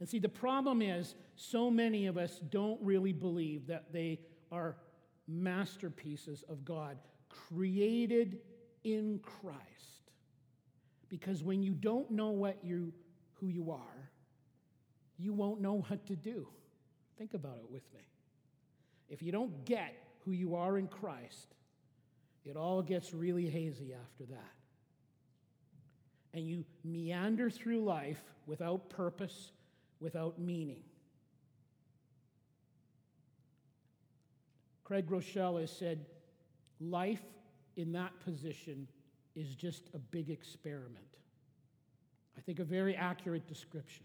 And 0.00 0.08
see, 0.08 0.18
the 0.18 0.28
problem 0.28 0.82
is 0.82 1.14
so 1.36 1.70
many 1.70 2.06
of 2.06 2.18
us 2.18 2.40
don't 2.50 2.80
really 2.82 3.12
believe 3.12 3.68
that 3.68 3.92
they 3.92 4.20
are 4.50 4.76
masterpieces 5.28 6.44
of 6.48 6.64
God, 6.64 6.98
created 7.48 8.38
in 8.84 9.20
Christ. 9.22 9.58
Because 11.08 11.42
when 11.42 11.62
you 11.62 11.72
don't 11.72 12.10
know 12.10 12.30
what 12.30 12.58
you, 12.62 12.92
who 13.34 13.48
you 13.48 13.70
are, 13.70 14.10
you 15.18 15.32
won't 15.32 15.60
know 15.60 15.84
what 15.88 16.06
to 16.06 16.16
do. 16.16 16.48
Think 17.18 17.34
about 17.34 17.58
it 17.62 17.70
with 17.70 17.82
me. 17.94 18.00
If 19.08 19.22
you 19.22 19.30
don't 19.30 19.64
get 19.64 19.94
who 20.24 20.32
you 20.32 20.54
are 20.54 20.78
in 20.78 20.88
Christ, 20.88 21.54
it 22.44 22.56
all 22.56 22.82
gets 22.82 23.12
really 23.12 23.48
hazy 23.48 23.92
after 23.92 24.24
that. 24.32 24.52
And 26.34 26.48
you 26.48 26.64
meander 26.82 27.50
through 27.50 27.84
life 27.84 28.22
without 28.46 28.88
purpose, 28.88 29.52
without 30.00 30.38
meaning. 30.38 30.82
Craig 34.84 35.06
Groeschel 35.06 35.60
has 35.60 35.70
said, 35.70 36.06
life 36.90 37.22
in 37.76 37.92
that 37.92 38.12
position 38.24 38.86
is 39.34 39.54
just 39.54 39.88
a 39.94 39.98
big 39.98 40.30
experiment. 40.30 40.98
I 42.36 42.40
think 42.40 42.58
a 42.58 42.64
very 42.64 42.96
accurate 42.96 43.46
description. 43.46 44.04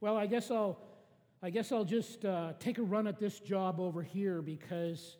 Well, 0.00 0.16
I 0.16 0.26
guess 0.26 0.50
I'll, 0.50 0.78
I 1.42 1.50
guess 1.50 1.72
I'll 1.72 1.84
just 1.84 2.24
uh, 2.24 2.52
take 2.58 2.78
a 2.78 2.82
run 2.82 3.06
at 3.06 3.18
this 3.18 3.40
job 3.40 3.80
over 3.80 4.02
here 4.02 4.40
because 4.40 5.16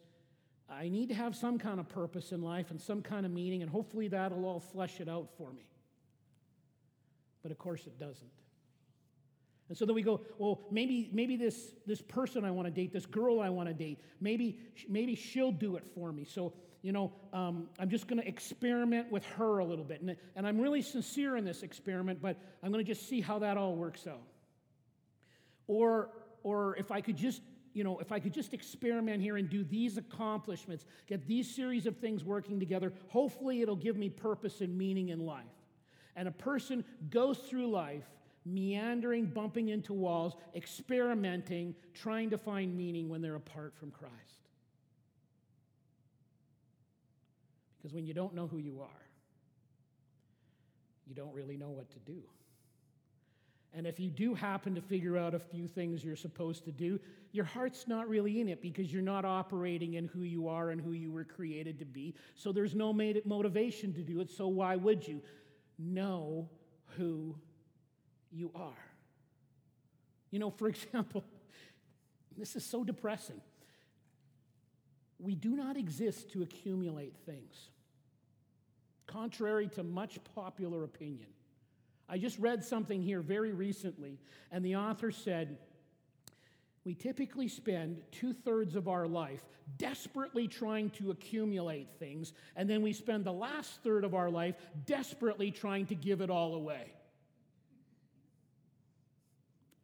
I 0.69 0.89
need 0.89 1.09
to 1.09 1.15
have 1.15 1.35
some 1.35 1.59
kind 1.59 1.81
of 1.81 1.89
purpose 1.89 2.33
in 2.33 2.43
life 2.43 2.71
and 2.71 2.81
some 2.81 3.03
kind 3.03 3.27
of 3.27 3.33
meaning, 3.33 3.63
and 3.63 3.71
hopefully 3.71 4.09
that'll 4.09 4.45
all 4.45 4.61
flesh 4.61 5.01
it 5.01 5.09
out 5.09 5.29
for 5.37 5.53
me. 5.53 5.67
But 7.43 7.51
of 7.51 7.59
course, 7.59 7.87
it 7.87 7.99
doesn't. 7.99 8.31
And 9.71 9.79
so 9.79 9.87
then 9.87 9.95
we 9.95 10.03
go, 10.03 10.21
well, 10.37 10.63
maybe, 10.73 11.09
maybe 11.13 11.37
this, 11.37 11.75
this 11.87 12.03
person 12.03 12.45
I 12.45 12.51
want 12.51 12.67
to 12.67 12.73
date, 12.73 12.93
this 12.93 13.07
girl 13.07 13.39
I 13.39 13.51
want 13.51 13.69
to 13.69 13.75
date, 13.75 14.01
maybe, 14.21 14.59
maybe 14.89 15.15
she'll 15.15 15.53
do 15.53 15.77
it 15.77 15.87
for 15.95 16.11
me. 16.11 16.25
So, 16.25 16.53
you 16.83 16.91
know, 16.91 17.13
um, 17.33 17.69
I'm 17.79 17.89
just 17.89 18.09
going 18.09 18.21
to 18.21 18.27
experiment 18.27 19.13
with 19.13 19.25
her 19.27 19.61
a 19.61 19.65
little 19.65 19.85
bit. 19.85 20.01
And, 20.01 20.17
and 20.35 20.45
I'm 20.45 20.61
really 20.61 20.83
sincere 20.83 21.37
in 21.37 21.45
this 21.45 21.63
experiment, 21.63 22.21
but 22.21 22.37
I'm 22.65 22.73
going 22.73 22.85
to 22.85 22.93
just 22.93 23.09
see 23.09 23.21
how 23.21 23.39
that 23.39 23.57
all 23.57 23.77
works 23.77 24.09
out. 24.09 24.27
Or, 25.69 26.11
or 26.43 26.75
if 26.77 26.91
I 26.91 27.01
could 27.01 27.17
just 27.17 27.41
you 27.73 27.85
know, 27.85 28.01
if 28.01 28.11
I 28.11 28.19
could 28.19 28.35
just 28.35 28.53
experiment 28.53 29.23
here 29.23 29.37
and 29.37 29.49
do 29.49 29.63
these 29.63 29.97
accomplishments, 29.97 30.85
get 31.07 31.29
these 31.29 31.49
series 31.55 31.87
of 31.87 31.99
things 31.99 32.25
working 32.25 32.59
together, 32.59 32.93
hopefully 33.07 33.63
it'll 33.63 33.77
give 33.77 33.97
me 33.97 34.09
purpose 34.09 34.61
and 34.61 34.77
meaning 34.77 35.11
in 35.11 35.25
life. 35.25 35.45
And 36.17 36.27
a 36.27 36.33
person 36.33 36.85
goes 37.11 37.39
through 37.39 37.71
life 37.71 38.11
meandering, 38.45 39.27
bumping 39.27 39.69
into 39.69 39.93
walls, 39.93 40.35
experimenting, 40.55 41.75
trying 41.95 42.31
to 42.31 42.39
find 42.39 42.77
meaning 42.77 43.09
when 43.09 43.23
they're 43.23 43.37
apart 43.37 43.75
from 43.77 43.91
Christ. 43.91 44.15
Because 47.77 47.95
when 47.95 48.07
you 48.07 48.15
don't 48.15 48.35
know 48.35 48.47
who 48.47 48.59
you 48.59 48.81
are, 48.81 49.07
you 51.07 51.15
don't 51.15 51.35
really 51.35 51.57
know 51.57 51.71
what 51.71 51.91
to 51.91 51.99
do. 52.01 52.23
And 53.73 53.87
if 53.87 54.01
you 54.01 54.11
do 54.11 54.35
happen 54.35 54.75
to 54.75 54.81
figure 54.81 55.17
out 55.17 55.35
a 55.35 55.39
few 55.39 55.69
things 55.69 56.05
you're 56.05 56.17
supposed 56.17 56.65
to 56.65 56.73
do, 56.73 56.99
your 57.33 57.45
heart's 57.45 57.87
not 57.87 58.09
really 58.09 58.41
in 58.41 58.49
it 58.49 58.61
because 58.61 58.93
you're 58.93 59.03
not 59.03 59.25
operating 59.25 59.95
in 59.95 60.07
who 60.09 60.23
you 60.23 60.49
are 60.49 60.71
and 60.71 60.81
who 60.81 60.93
you 60.93 61.13
were 61.13 61.25
created 61.25 61.79
to 61.79 61.85
be. 61.85 62.15
So 62.35 62.51
there's 62.53 62.75
no 62.75 62.93
motivation 62.93 63.93
to 63.95 64.03
do 64.03 64.21
it. 64.21 64.31
So 64.31 64.49
why 64.49 64.77
would 64.77 65.07
you? 65.07 65.23
Know 65.79 66.49
who 66.99 67.37
you 68.33 68.51
are. 68.55 68.85
You 70.31 70.39
know, 70.39 70.51
for 70.51 70.69
example, 70.75 71.25
this 72.37 72.57
is 72.57 72.65
so 72.65 72.85
depressing. 72.85 73.41
We 75.19 75.35
do 75.35 75.51
not 75.51 75.77
exist 75.77 76.31
to 76.33 76.43
accumulate 76.43 77.15
things, 77.27 77.69
contrary 79.07 79.69
to 79.75 79.83
much 79.83 80.19
popular 80.35 80.85
opinion. 80.85 81.29
I 82.09 82.19
just 82.19 82.39
read 82.39 82.65
something 82.65 83.03
here 83.03 83.21
very 83.21 83.53
recently, 83.53 84.19
and 84.51 84.65
the 84.65 84.77
author 84.77 85.11
said, 85.11 85.59
we 86.85 86.95
typically 86.95 87.47
spend 87.47 88.01
two 88.11 88.33
thirds 88.33 88.75
of 88.75 88.89
our 88.89 89.07
life 89.07 89.43
desperately 89.77 90.49
trying 90.49 90.91
to 90.91 91.11
accumulate 91.11 91.89
things, 91.99 92.33
and 92.57 92.69
then 92.69 92.83
we 92.83 92.93
spend 92.93 93.25
the 93.25 93.33
last 93.33 93.83
third 93.85 94.03
of 94.03 94.15
our 94.15 94.31
life 94.31 94.57
desperately 94.87 95.51
trying 95.51 95.87
to 95.87 95.95
give 95.95 96.21
it 96.21 96.31
all 96.31 96.55
away. 96.55 96.93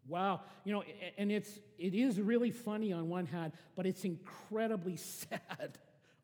Wow, 0.08 0.42
you 0.64 0.72
know, 0.72 0.84
and 1.18 1.32
it's 1.32 1.58
it 1.78 1.94
is 1.94 2.20
really 2.20 2.50
funny 2.50 2.92
on 2.92 3.08
one 3.08 3.26
hand, 3.26 3.52
but 3.74 3.86
it's 3.86 4.04
incredibly 4.04 4.96
sad 4.96 5.78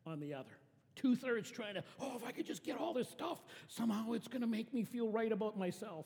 on 0.05 0.19
the 0.19 0.33
other. 0.33 0.57
Two 0.95 1.15
thirds 1.15 1.49
trying 1.49 1.73
to, 1.73 1.83
oh, 1.99 2.15
if 2.15 2.23
I 2.23 2.31
could 2.31 2.45
just 2.45 2.63
get 2.63 2.77
all 2.77 2.93
this 2.93 3.09
stuff, 3.09 3.43
somehow 3.67 4.13
it's 4.13 4.27
going 4.27 4.41
to 4.41 4.47
make 4.47 4.73
me 4.73 4.83
feel 4.83 5.09
right 5.09 5.31
about 5.31 5.57
myself. 5.57 6.05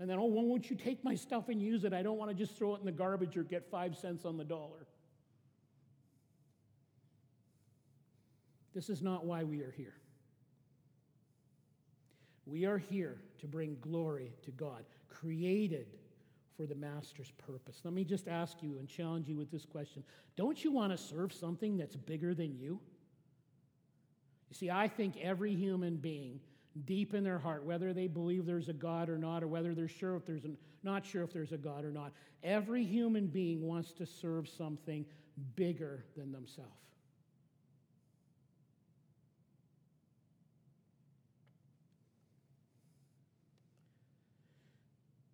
And 0.00 0.08
then, 0.08 0.18
oh, 0.18 0.24
well, 0.24 0.44
won't 0.44 0.70
you 0.70 0.76
take 0.76 1.04
my 1.04 1.14
stuff 1.14 1.48
and 1.48 1.62
use 1.62 1.84
it? 1.84 1.92
I 1.92 2.02
don't 2.02 2.18
want 2.18 2.30
to 2.30 2.36
just 2.36 2.56
throw 2.56 2.74
it 2.74 2.80
in 2.80 2.86
the 2.86 2.92
garbage 2.92 3.36
or 3.36 3.42
get 3.42 3.70
five 3.70 3.96
cents 3.96 4.24
on 4.24 4.36
the 4.36 4.44
dollar. 4.44 4.86
This 8.74 8.88
is 8.88 9.02
not 9.02 9.24
why 9.24 9.44
we 9.44 9.60
are 9.60 9.70
here. 9.76 9.94
We 12.46 12.64
are 12.64 12.78
here 12.78 13.18
to 13.40 13.46
bring 13.46 13.76
glory 13.80 14.32
to 14.42 14.50
God, 14.50 14.84
created 15.08 15.86
for 16.56 16.66
the 16.66 16.74
master's 16.74 17.32
purpose. 17.32 17.80
Let 17.84 17.94
me 17.94 18.04
just 18.04 18.28
ask 18.28 18.62
you 18.62 18.78
and 18.78 18.88
challenge 18.88 19.28
you 19.28 19.36
with 19.36 19.50
this 19.50 19.64
question 19.64 20.04
Don't 20.36 20.62
you 20.62 20.72
want 20.72 20.92
to 20.92 20.98
serve 20.98 21.32
something 21.32 21.76
that's 21.76 21.96
bigger 21.96 22.34
than 22.34 22.56
you? 22.56 22.80
You 24.50 24.56
see, 24.56 24.70
I 24.70 24.88
think 24.88 25.16
every 25.20 25.54
human 25.54 25.96
being, 25.96 26.40
deep 26.84 27.14
in 27.14 27.24
their 27.24 27.38
heart, 27.38 27.64
whether 27.64 27.92
they 27.92 28.06
believe 28.06 28.46
there's 28.46 28.68
a 28.68 28.74
God 28.74 29.08
or 29.08 29.18
not, 29.18 29.42
or 29.42 29.48
whether 29.48 29.74
they're 29.74 29.88
sure 29.88 30.16
if 30.16 30.26
there's 30.26 30.44
a, 30.44 30.50
not 30.82 31.04
sure 31.04 31.22
if 31.22 31.32
there's 31.32 31.52
a 31.52 31.58
God 31.58 31.84
or 31.84 31.90
not, 31.90 32.12
every 32.42 32.84
human 32.84 33.26
being 33.26 33.66
wants 33.66 33.92
to 33.92 34.06
serve 34.06 34.48
something 34.48 35.04
bigger 35.56 36.04
than 36.16 36.30
themselves. 36.30 36.70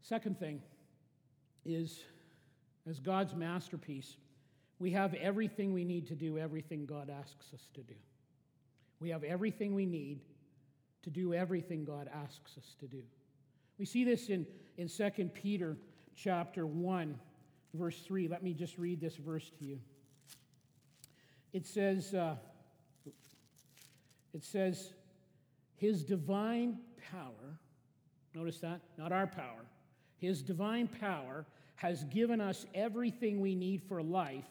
Second 0.03 0.41
thing, 0.41 0.61
is, 1.65 2.01
as 2.89 2.99
God's 2.99 3.35
masterpiece, 3.35 4.17
we 4.79 4.91
have 4.93 5.15
everything 5.15 5.73
we 5.73 5.85
need 5.85 6.07
to 6.09 6.15
do 6.15 6.39
everything 6.39 6.87
God 6.87 7.11
asks 7.11 7.53
us 7.53 7.69
to 7.75 7.83
do. 7.83 7.95
We 8.99 9.11
have 9.11 9.25
everything 9.25 9.75
we 9.75 9.87
need 9.87 10.21
to 11.03 11.11
do 11.11 11.33
everything 11.35 11.85
God 11.85 12.09
asks 12.13 12.57
us 12.59 12.75
to 12.81 12.87
do. 12.87 13.03
We 13.79 13.85
see 13.87 14.05
this 14.05 14.29
in, 14.29 14.47
in 14.77 14.89
2 14.89 15.31
Peter 15.33 15.77
chapter 16.15 16.67
1, 16.67 17.19
verse 17.75 18.01
3. 18.01 18.29
Let 18.29 18.43
me 18.43 18.53
just 18.53 18.77
read 18.79 19.01
this 19.01 19.17
verse 19.17 19.51
to 19.59 19.65
you. 19.65 19.79
It 21.53 21.67
says, 21.67 22.15
uh, 22.15 22.37
it 24.33 24.45
says, 24.45 24.93
His 25.77 26.05
divine 26.05 26.79
power, 27.11 27.59
notice 28.35 28.61
that, 28.61 28.81
not 28.99 29.13
our 29.13 29.27
power, 29.27 29.65
his 30.21 30.43
divine 30.43 30.87
power 30.87 31.47
has 31.77 32.05
given 32.05 32.41
us 32.41 32.67
everything 32.75 33.41
we 33.41 33.55
need 33.55 33.83
for 33.83 34.03
life 34.03 34.45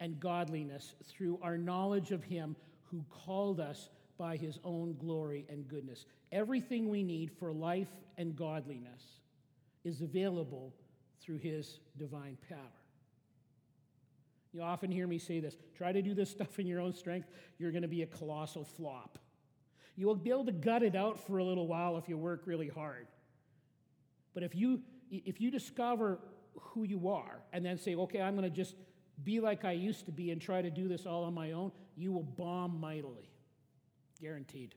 and 0.00 0.18
godliness 0.18 0.94
through 1.04 1.38
our 1.42 1.56
knowledge 1.56 2.10
of 2.10 2.24
Him 2.24 2.56
who 2.90 3.04
called 3.08 3.60
us 3.60 3.88
by 4.18 4.36
His 4.36 4.58
own 4.64 4.96
glory 4.98 5.46
and 5.48 5.68
goodness. 5.68 6.06
Everything 6.32 6.88
we 6.88 7.04
need 7.04 7.30
for 7.30 7.52
life 7.52 7.88
and 8.18 8.34
godliness 8.34 9.20
is 9.84 10.00
available 10.00 10.74
through 11.20 11.38
His 11.38 11.78
divine 11.98 12.36
power. 12.48 12.58
You 14.52 14.62
often 14.62 14.90
hear 14.90 15.06
me 15.06 15.18
say 15.18 15.38
this 15.38 15.56
try 15.76 15.92
to 15.92 16.02
do 16.02 16.14
this 16.14 16.30
stuff 16.32 16.58
in 16.58 16.66
your 16.66 16.80
own 16.80 16.94
strength, 16.94 17.28
you're 17.58 17.72
going 17.72 17.82
to 17.82 17.88
be 17.88 18.02
a 18.02 18.06
colossal 18.06 18.64
flop. 18.64 19.20
You 19.94 20.06
will 20.06 20.16
be 20.16 20.30
able 20.30 20.44
to 20.46 20.52
gut 20.52 20.82
it 20.82 20.96
out 20.96 21.24
for 21.26 21.38
a 21.38 21.44
little 21.44 21.68
while 21.68 21.96
if 21.96 22.08
you 22.08 22.18
work 22.18 22.42
really 22.44 22.68
hard. 22.68 23.06
But 24.34 24.42
if 24.42 24.54
you 24.54 24.82
if 25.10 25.40
you 25.40 25.50
discover 25.50 26.18
who 26.60 26.84
you 26.84 27.08
are 27.08 27.40
and 27.52 27.64
then 27.64 27.78
say, 27.78 27.94
okay, 27.94 28.20
I'm 28.20 28.36
going 28.36 28.48
to 28.48 28.54
just 28.54 28.74
be 29.24 29.40
like 29.40 29.64
I 29.64 29.72
used 29.72 30.06
to 30.06 30.12
be 30.12 30.30
and 30.30 30.40
try 30.40 30.62
to 30.62 30.70
do 30.70 30.88
this 30.88 31.06
all 31.06 31.24
on 31.24 31.34
my 31.34 31.52
own, 31.52 31.72
you 31.96 32.12
will 32.12 32.22
bomb 32.22 32.78
mightily. 32.80 33.30
Guaranteed. 34.20 34.74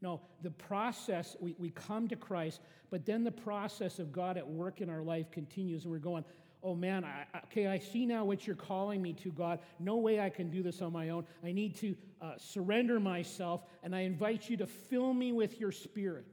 No, 0.00 0.20
the 0.42 0.50
process, 0.50 1.36
we, 1.40 1.54
we 1.58 1.70
come 1.70 2.08
to 2.08 2.16
Christ, 2.16 2.60
but 2.90 3.06
then 3.06 3.24
the 3.24 3.32
process 3.32 3.98
of 3.98 4.12
God 4.12 4.36
at 4.36 4.46
work 4.46 4.80
in 4.80 4.90
our 4.90 5.02
life 5.02 5.30
continues, 5.30 5.84
and 5.84 5.92
we're 5.92 5.98
going, 5.98 6.24
oh 6.62 6.74
man, 6.74 7.04
I, 7.04 7.24
okay, 7.44 7.66
I 7.66 7.78
see 7.78 8.06
now 8.06 8.24
what 8.24 8.46
you're 8.46 8.56
calling 8.56 9.00
me 9.00 9.12
to, 9.14 9.30
God. 9.30 9.60
No 9.78 9.96
way 9.96 10.20
I 10.20 10.30
can 10.30 10.50
do 10.50 10.62
this 10.62 10.82
on 10.82 10.92
my 10.92 11.10
own. 11.10 11.26
I 11.42 11.52
need 11.52 11.76
to 11.76 11.94
uh, 12.20 12.32
surrender 12.38 12.98
myself, 12.98 13.62
and 13.82 13.94
I 13.94 14.00
invite 14.00 14.48
you 14.48 14.56
to 14.58 14.66
fill 14.66 15.12
me 15.12 15.32
with 15.32 15.60
your 15.60 15.72
spirit. 15.72 16.26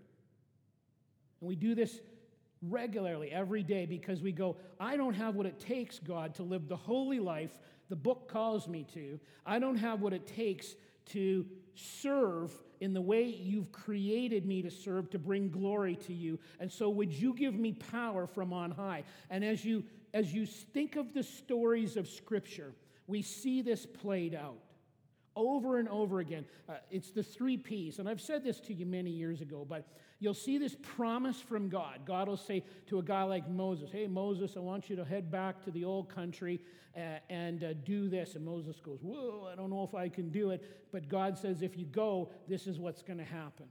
And 1.39 1.47
we 1.47 1.55
do 1.55 1.75
this 1.75 1.99
regularly 2.61 3.31
every 3.31 3.63
day 3.63 3.85
because 3.85 4.21
we 4.21 4.31
go, 4.31 4.57
I 4.79 4.97
don't 4.97 5.13
have 5.15 5.35
what 5.35 5.45
it 5.45 5.59
takes, 5.59 5.99
God, 5.99 6.35
to 6.35 6.43
live 6.43 6.67
the 6.67 6.75
holy 6.75 7.19
life 7.19 7.57
the 7.91 7.95
book 7.97 8.29
calls 8.31 8.69
me 8.69 8.85
to. 8.93 9.19
I 9.45 9.59
don't 9.59 9.75
have 9.75 10.01
what 10.01 10.13
it 10.13 10.25
takes 10.25 10.75
to 11.07 11.45
serve 11.75 12.53
in 12.79 12.93
the 12.93 13.01
way 13.01 13.23
you've 13.25 13.71
created 13.73 14.45
me 14.45 14.61
to 14.61 14.71
serve 14.71 15.09
to 15.09 15.19
bring 15.19 15.49
glory 15.49 15.97
to 15.97 16.13
you. 16.13 16.39
And 16.61 16.71
so 16.71 16.89
would 16.89 17.11
you 17.11 17.33
give 17.33 17.53
me 17.53 17.73
power 17.73 18.27
from 18.27 18.53
on 18.53 18.71
high? 18.71 19.03
And 19.29 19.43
as 19.43 19.65
you 19.65 19.83
as 20.13 20.33
you 20.33 20.45
think 20.45 20.95
of 20.95 21.13
the 21.13 21.23
stories 21.23 21.97
of 21.97 22.07
scripture, 22.07 22.73
we 23.07 23.21
see 23.21 23.61
this 23.61 23.85
played 23.85 24.35
out 24.35 24.59
over 25.35 25.77
and 25.77 25.87
over 25.89 26.19
again. 26.19 26.45
Uh, 26.67 26.73
it's 26.89 27.11
the 27.11 27.23
three 27.23 27.57
P's. 27.57 27.99
And 27.99 28.07
I've 28.07 28.21
said 28.21 28.43
this 28.43 28.59
to 28.61 28.73
you 28.73 28.85
many 28.85 29.09
years 29.09 29.41
ago, 29.41 29.65
but 29.67 29.87
you'll 30.19 30.33
see 30.33 30.57
this 30.57 30.75
promise 30.81 31.39
from 31.39 31.69
God. 31.69 32.01
God 32.05 32.27
will 32.27 32.37
say 32.37 32.63
to 32.87 32.99
a 32.99 33.03
guy 33.03 33.23
like 33.23 33.49
Moses, 33.49 33.91
Hey, 33.91 34.07
Moses, 34.07 34.55
I 34.57 34.59
want 34.59 34.89
you 34.89 34.95
to 34.97 35.05
head 35.05 35.31
back 35.31 35.63
to 35.65 35.71
the 35.71 35.85
old 35.85 36.09
country 36.09 36.59
uh, 36.95 37.19
and 37.29 37.63
uh, 37.63 37.73
do 37.85 38.09
this. 38.09 38.35
And 38.35 38.45
Moses 38.45 38.79
goes, 38.79 38.99
Whoa, 39.01 39.49
I 39.51 39.55
don't 39.55 39.69
know 39.69 39.83
if 39.83 39.95
I 39.95 40.09
can 40.09 40.29
do 40.29 40.51
it. 40.51 40.89
But 40.91 41.07
God 41.09 41.37
says, 41.37 41.61
If 41.61 41.77
you 41.77 41.85
go, 41.85 42.31
this 42.47 42.67
is 42.67 42.79
what's 42.79 43.01
going 43.01 43.19
to 43.19 43.25
happen. 43.25 43.67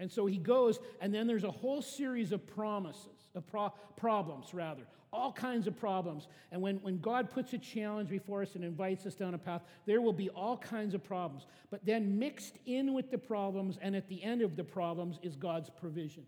And 0.00 0.10
so 0.10 0.24
he 0.24 0.38
goes, 0.38 0.80
and 1.02 1.14
then 1.14 1.26
there's 1.26 1.44
a 1.44 1.50
whole 1.50 1.82
series 1.82 2.32
of 2.32 2.46
promises, 2.46 3.28
of 3.34 3.46
pro- 3.46 3.74
problems, 3.96 4.54
rather, 4.54 4.84
all 5.12 5.32
kinds 5.32 5.66
of 5.66 5.78
problems. 5.78 6.28
And 6.52 6.60
when, 6.60 6.76
when 6.76 6.98
God 7.00 7.30
puts 7.30 7.52
a 7.52 7.58
challenge 7.58 8.08
before 8.08 8.42
us 8.42 8.54
and 8.54 8.64
invites 8.64 9.06
us 9.06 9.14
down 9.14 9.34
a 9.34 9.38
path, 9.38 9.62
there 9.86 10.00
will 10.00 10.12
be 10.12 10.28
all 10.30 10.56
kinds 10.56 10.94
of 10.94 11.02
problems. 11.02 11.46
But 11.70 11.84
then 11.84 12.18
mixed 12.18 12.58
in 12.66 12.94
with 12.94 13.10
the 13.10 13.18
problems 13.18 13.78
and 13.80 13.96
at 13.96 14.08
the 14.08 14.22
end 14.22 14.42
of 14.42 14.56
the 14.56 14.64
problems 14.64 15.18
is 15.22 15.36
God's 15.36 15.70
provision. 15.70 16.24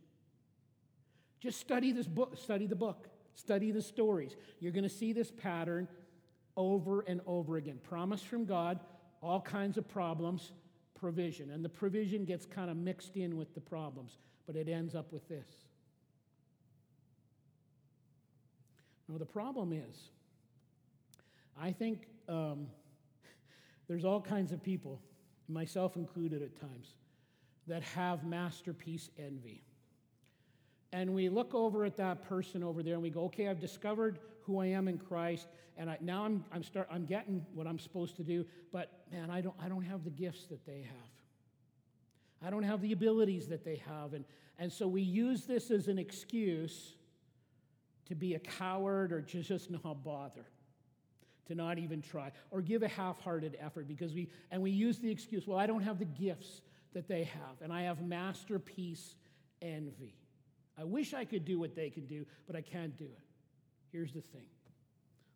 Just 1.40 1.60
study 1.60 1.92
this 1.92 2.06
book, 2.06 2.36
study 2.36 2.66
the 2.66 2.76
book, 2.76 3.08
study 3.34 3.70
the 3.70 3.82
stories. 3.82 4.36
You're 4.60 4.72
going 4.72 4.84
to 4.84 4.88
see 4.88 5.12
this 5.12 5.30
pattern 5.30 5.88
over 6.56 7.00
and 7.02 7.20
over 7.26 7.56
again. 7.56 7.78
Promise 7.82 8.22
from 8.22 8.44
God, 8.44 8.78
all 9.22 9.40
kinds 9.40 9.76
of 9.78 9.88
problems, 9.88 10.52
provision. 10.94 11.50
And 11.50 11.64
the 11.64 11.68
provision 11.68 12.24
gets 12.24 12.46
kind 12.46 12.70
of 12.70 12.76
mixed 12.76 13.16
in 13.16 13.36
with 13.36 13.54
the 13.54 13.60
problems, 13.60 14.18
but 14.46 14.56
it 14.56 14.68
ends 14.68 14.94
up 14.94 15.12
with 15.12 15.28
this. 15.28 15.61
Now, 19.12 19.18
the 19.18 19.26
problem 19.26 19.74
is 19.74 20.08
I 21.60 21.70
think 21.70 22.06
um, 22.30 22.66
there's 23.88 24.06
all 24.06 24.22
kinds 24.22 24.52
of 24.52 24.62
people, 24.62 25.02
myself 25.48 25.96
included 25.96 26.40
at 26.40 26.58
times, 26.58 26.94
that 27.66 27.82
have 27.82 28.24
masterpiece 28.24 29.10
envy. 29.18 29.64
And 30.94 31.12
we 31.12 31.28
look 31.28 31.54
over 31.54 31.84
at 31.84 31.96
that 31.98 32.26
person 32.26 32.62
over 32.62 32.82
there 32.82 32.94
and 32.94 33.02
we 33.02 33.10
go, 33.10 33.24
okay, 33.24 33.48
I've 33.48 33.60
discovered 33.60 34.18
who 34.40 34.60
I 34.60 34.66
am 34.66 34.88
in 34.88 34.98
Christ, 34.98 35.46
and 35.76 35.90
I, 35.90 35.98
now 36.00 36.24
I'm, 36.24 36.44
I'm, 36.50 36.62
start, 36.62 36.88
I'm 36.90 37.04
getting 37.04 37.44
what 37.54 37.66
I'm 37.66 37.78
supposed 37.78 38.16
to 38.16 38.22
do, 38.22 38.46
but 38.72 39.04
man, 39.12 39.30
I 39.30 39.42
don't, 39.42 39.54
I 39.62 39.68
don't 39.68 39.84
have 39.84 40.04
the 40.04 40.10
gifts 40.10 40.46
that 40.46 40.64
they 40.66 40.82
have. 40.82 42.46
I 42.46 42.50
don't 42.50 42.64
have 42.64 42.80
the 42.80 42.92
abilities 42.92 43.46
that 43.48 43.62
they 43.64 43.76
have. 43.86 44.14
And, 44.14 44.24
and 44.58 44.72
so 44.72 44.88
we 44.88 45.02
use 45.02 45.44
this 45.44 45.70
as 45.70 45.86
an 45.86 45.98
excuse 45.98 46.96
to 48.12 48.16
be 48.16 48.34
a 48.34 48.38
coward 48.38 49.10
or 49.10 49.22
to 49.22 49.40
just 49.40 49.70
not 49.70 50.04
bother, 50.04 50.44
to 51.46 51.54
not 51.54 51.78
even 51.78 52.02
try, 52.02 52.30
or 52.50 52.60
give 52.60 52.82
a 52.82 52.88
half 52.88 53.18
hearted 53.22 53.56
effort 53.58 53.88
because 53.88 54.12
we, 54.12 54.28
and 54.50 54.60
we 54.62 54.70
use 54.70 54.98
the 54.98 55.10
excuse, 55.10 55.46
well, 55.46 55.58
I 55.58 55.66
don't 55.66 55.80
have 55.80 55.98
the 55.98 56.04
gifts 56.04 56.60
that 56.92 57.08
they 57.08 57.24
have, 57.24 57.62
and 57.62 57.72
I 57.72 57.84
have 57.84 58.02
masterpiece 58.02 59.14
envy. 59.62 60.14
I 60.78 60.84
wish 60.84 61.14
I 61.14 61.24
could 61.24 61.46
do 61.46 61.58
what 61.58 61.74
they 61.74 61.88
can 61.88 62.04
do, 62.04 62.26
but 62.46 62.54
I 62.54 62.60
can't 62.60 62.94
do 62.98 63.04
it. 63.06 63.24
Here's 63.92 64.12
the 64.12 64.20
thing. 64.20 64.44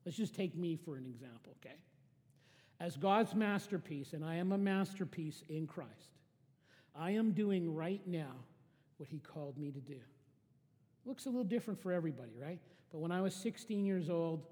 Let's 0.05 0.19
just 0.19 0.35
take 0.35 0.55
me 0.55 0.77
for 0.77 0.97
an 0.97 1.07
example, 1.07 1.57
okay? 1.65 1.77
As 2.79 2.99
God's 2.99 3.35
masterpiece, 3.35 4.13
and 4.13 4.23
I 4.23 4.35
am 4.35 4.53
a 4.53 4.59
masterpiece 4.59 5.43
in 5.49 5.67
Christ, 5.67 6.19
I 6.95 7.13
am 7.13 7.33
doing 7.33 7.75
right 7.75 8.07
now 8.07 8.35
what 8.99 9.09
He 9.09 9.19
called 9.19 9.57
me 9.57 9.71
to 9.71 9.81
do. 9.81 10.01
Looks 11.07 11.27
a 11.27 11.29
little 11.29 11.45
different 11.45 11.81
for 11.81 11.93
everybody, 11.93 12.33
right? 12.41 12.59
But 12.91 12.99
when 12.99 13.13
I 13.13 13.21
was 13.23 13.35
16 13.35 13.87
years 13.87 14.11
old, 14.11 14.45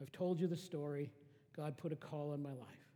I've 0.00 0.12
told 0.12 0.40
you 0.40 0.46
the 0.46 0.56
story, 0.56 1.10
God 1.56 1.76
put 1.76 1.92
a 1.92 1.96
call 1.96 2.32
on 2.32 2.42
my 2.42 2.50
life. 2.50 2.86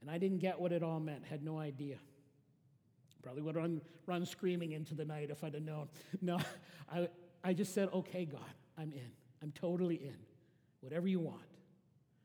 And 0.00 0.10
I 0.10 0.18
didn't 0.18 0.38
get 0.38 0.60
what 0.60 0.72
it 0.72 0.82
all 0.82 1.00
meant, 1.00 1.24
had 1.24 1.44
no 1.44 1.58
idea. 1.58 1.96
Probably 3.22 3.42
would 3.42 3.56
run, 3.56 3.80
run 4.06 4.24
screaming 4.24 4.72
into 4.72 4.94
the 4.94 5.04
night 5.04 5.30
if 5.30 5.42
I'd 5.42 5.54
have 5.54 5.62
known. 5.62 5.88
No, 6.22 6.38
I, 6.92 7.08
I 7.42 7.52
just 7.52 7.74
said, 7.74 7.88
okay, 7.92 8.24
God, 8.24 8.40
I'm 8.78 8.92
in. 8.92 9.10
I'm 9.42 9.52
totally 9.52 9.96
in. 9.96 10.16
Whatever 10.80 11.08
you 11.08 11.20
want. 11.20 11.40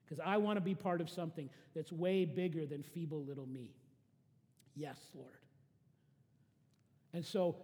Because 0.05 0.23
I 0.23 0.37
want 0.37 0.57
to 0.57 0.61
be 0.61 0.75
part 0.75 1.01
of 1.01 1.09
something 1.09 1.49
that's 1.75 1.91
way 1.91 2.25
bigger 2.25 2.65
than 2.65 2.83
feeble 2.83 3.23
little 3.23 3.47
me. 3.47 3.71
Yes, 4.75 4.97
Lord. 5.15 5.33
And 7.13 7.25
so 7.25 7.55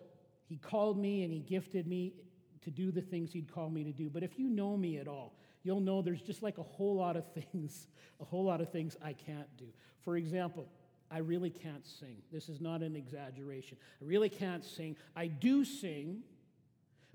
he 0.48 0.58
called 0.58 0.98
me 0.98 1.24
and 1.24 1.32
he 1.32 1.40
gifted 1.40 1.88
me 1.88 2.14
to 2.62 2.72
do 2.72 2.92
the 2.92 3.02
things 3.02 3.32
he'd 3.32 3.52
called 3.52 3.74
me 3.74 3.84
to 3.84 3.92
do. 3.92 4.10
But 4.10 4.24
if 4.24 4.40
you 4.40 4.50
know 4.50 4.76
me 4.76 4.98
at 4.98 5.08
all, 5.08 5.36
you'll 5.64 5.82
know 5.82 6.02
there's 6.02 6.22
just 6.22 6.42
like 6.42 6.58
a 6.58 6.64
whole 6.64 6.96
lot 6.96 7.16
of 7.16 7.26
things, 7.34 7.88
a 8.20 8.26
whole 8.26 8.46
lot 8.46 8.62
of 8.62 8.72
things 8.72 8.96
I 9.02 9.14
can't 9.14 9.48
do. 9.58 9.68
For 10.02 10.18
example, 10.18 10.68
I 11.10 11.20
really 11.20 11.50
can't 11.50 11.86
sing. 11.86 12.18
This 12.32 12.50
is 12.50 12.60
not 12.60 12.82
an 12.82 12.96
exaggeration. 12.96 13.78
I 14.02 14.06
really 14.06 14.30
can't 14.30 14.66
sing. 14.66 14.98
I 15.16 15.28
do 15.28 15.64
sing 15.64 16.24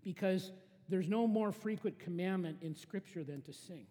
because 0.02 0.52
there's 0.88 1.08
no 1.08 1.26
more 1.26 1.52
frequent 1.52 1.98
commandment 1.98 2.58
in 2.62 2.74
Scripture 2.74 3.24
than 3.24 3.42
to 3.42 3.52
sing. 3.52 3.86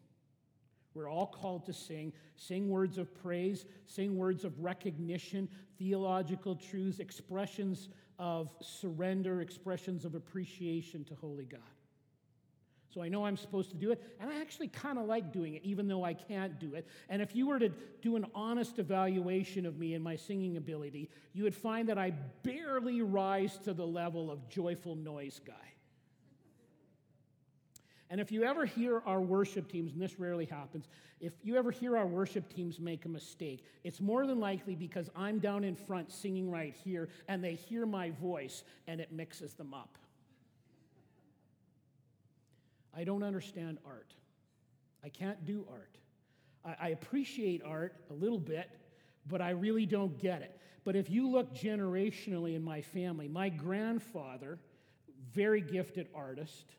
We're 0.94 1.10
all 1.10 1.28
called 1.28 1.66
to 1.68 1.74
sing, 1.74 2.12
sing 2.36 2.70
words 2.70 2.98
of 2.98 3.14
praise, 3.24 3.66
sing 3.86 4.18
words 4.18 4.44
of 4.44 4.60
recognition, 4.60 5.48
theological 5.78 6.56
truths, 6.56 7.00
expressions 7.00 7.88
of 8.22 8.54
surrender, 8.62 9.42
expressions 9.42 10.06
of 10.06 10.14
appreciation 10.14 11.04
to 11.04 11.16
Holy 11.16 11.46
God. 11.46 11.60
So 12.94 13.02
I 13.02 13.10
know 13.10 13.26
I'm 13.26 13.36
supposed 13.36 13.72
to 13.72 13.78
do 13.78 13.92
it, 13.92 14.04
and 14.20 14.30
I 14.30 14.40
actually 14.40 14.68
kind 14.68 15.00
of 15.00 15.06
like 15.06 15.32
doing 15.34 15.56
it, 15.56 15.64
even 15.64 15.88
though 15.88 16.04
I 16.04 16.14
can't 16.14 16.60
do 16.60 16.76
it. 16.76 16.86
And 17.10 17.20
if 17.20 17.36
you 17.36 17.48
were 17.48 17.58
to 17.58 17.70
do 18.02 18.18
an 18.18 18.28
honest 18.36 18.78
evaluation 18.78 19.66
of 19.66 19.80
me 19.80 19.96
and 19.96 20.04
my 20.04 20.16
singing 20.16 20.58
ability, 20.58 21.10
you 21.34 21.44
would 21.44 21.56
find 21.56 21.90
that 21.90 21.98
I 21.98 22.12
barely 22.44 23.02
rise 23.02 23.58
to 23.60 23.74
the 23.74 23.88
level 23.88 24.30
of 24.30 24.48
joyful 24.50 24.96
noise 24.96 25.42
guy. 25.44 25.54
And 28.12 28.20
if 28.20 28.30
you 28.30 28.44
ever 28.44 28.66
hear 28.66 29.02
our 29.06 29.22
worship 29.22 29.72
teams, 29.72 29.94
and 29.94 30.02
this 30.02 30.20
rarely 30.20 30.44
happens, 30.44 30.90
if 31.22 31.32
you 31.44 31.56
ever 31.56 31.72
hear 31.72 31.96
our 31.96 32.06
worship 32.06 32.54
teams 32.54 32.78
make 32.78 33.06
a 33.06 33.10
mistake, 33.10 33.64
it's 33.86 34.02
more 34.02 34.28
than 34.28 34.38
likely 34.38 34.76
because 34.76 35.10
I'm 35.16 35.40
down 35.40 35.64
in 35.64 35.78
front 35.78 36.12
singing 36.12 36.52
right 36.52 36.76
here 36.84 37.08
and 37.30 37.42
they 37.42 37.56
hear 37.56 37.86
my 37.86 38.10
voice 38.10 38.66
and 38.86 39.00
it 39.00 39.14
mixes 39.14 39.54
them 39.54 39.74
up. 39.74 39.98
I 42.94 43.06
don't 43.06 43.24
understand 43.24 43.78
art. 43.86 44.14
I 45.06 45.08
can't 45.08 45.46
do 45.46 45.66
art. 45.72 45.98
I, 46.66 46.88
I 46.88 46.90
appreciate 46.90 47.62
art 47.66 47.96
a 48.10 48.14
little 48.14 48.40
bit, 48.40 48.70
but 49.26 49.42
I 49.42 49.52
really 49.52 49.86
don't 49.86 50.20
get 50.20 50.42
it. 50.42 50.60
But 50.84 50.98
if 50.98 51.10
you 51.10 51.30
look 51.30 51.56
generationally 51.56 52.58
in 52.58 52.62
my 52.62 52.82
family, 52.82 53.30
my 53.30 53.48
grandfather, 53.48 54.60
very 55.32 55.62
gifted 55.62 56.10
artist. 56.14 56.76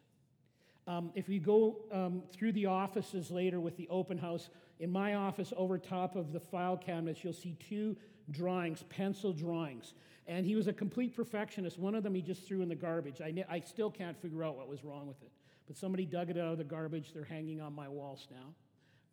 Um, 0.87 1.11
if 1.15 1.29
you 1.29 1.41
go 1.41 1.77
um, 1.93 2.23
through 2.33 2.53
the 2.53 2.67
offices 2.67 3.31
later 3.31 3.61
with 3.61 3.77
the 3.77 3.89
open 3.89 4.19
house, 4.19 4.49
in 4.81 4.91
my 4.91 5.15
office 5.15 5.53
over 5.57 5.79
top 5.79 6.17
of 6.17 6.33
the 6.33 6.41
file 6.41 6.77
cabinets, 6.77 7.23
you'll 7.23 7.33
see 7.33 7.57
two 7.69 7.97
drawings, 8.31 8.85
pencil 8.89 9.33
drawings. 9.33 9.95
And 10.27 10.45
he 10.45 10.57
was 10.57 10.67
a 10.67 10.73
complete 10.73 11.15
perfectionist. 11.15 11.79
One 11.79 11.95
of 11.95 12.03
them 12.03 12.15
he 12.15 12.23
just 12.23 12.47
threw 12.47 12.63
in 12.63 12.69
the 12.69 12.75
garbage. 12.75 13.21
I, 13.21 13.45
I 13.49 13.61
still 13.61 13.91
can't 13.91 14.21
figure 14.21 14.43
out 14.45 14.57
what 14.57 14.69
was 14.69 14.85
wrong 14.85 15.07
with 15.07 15.23
it 15.23 15.31
but 15.67 15.77
somebody 15.77 16.05
dug 16.05 16.31
it 16.31 16.37
out 16.37 16.53
of 16.53 16.59
the 16.59 16.65
garbage. 16.65 17.13
They're 17.13 17.25
hanging 17.25 17.61
on 17.61 17.75
my 17.75 17.89
walls 17.89 18.29
now. 18.31 18.53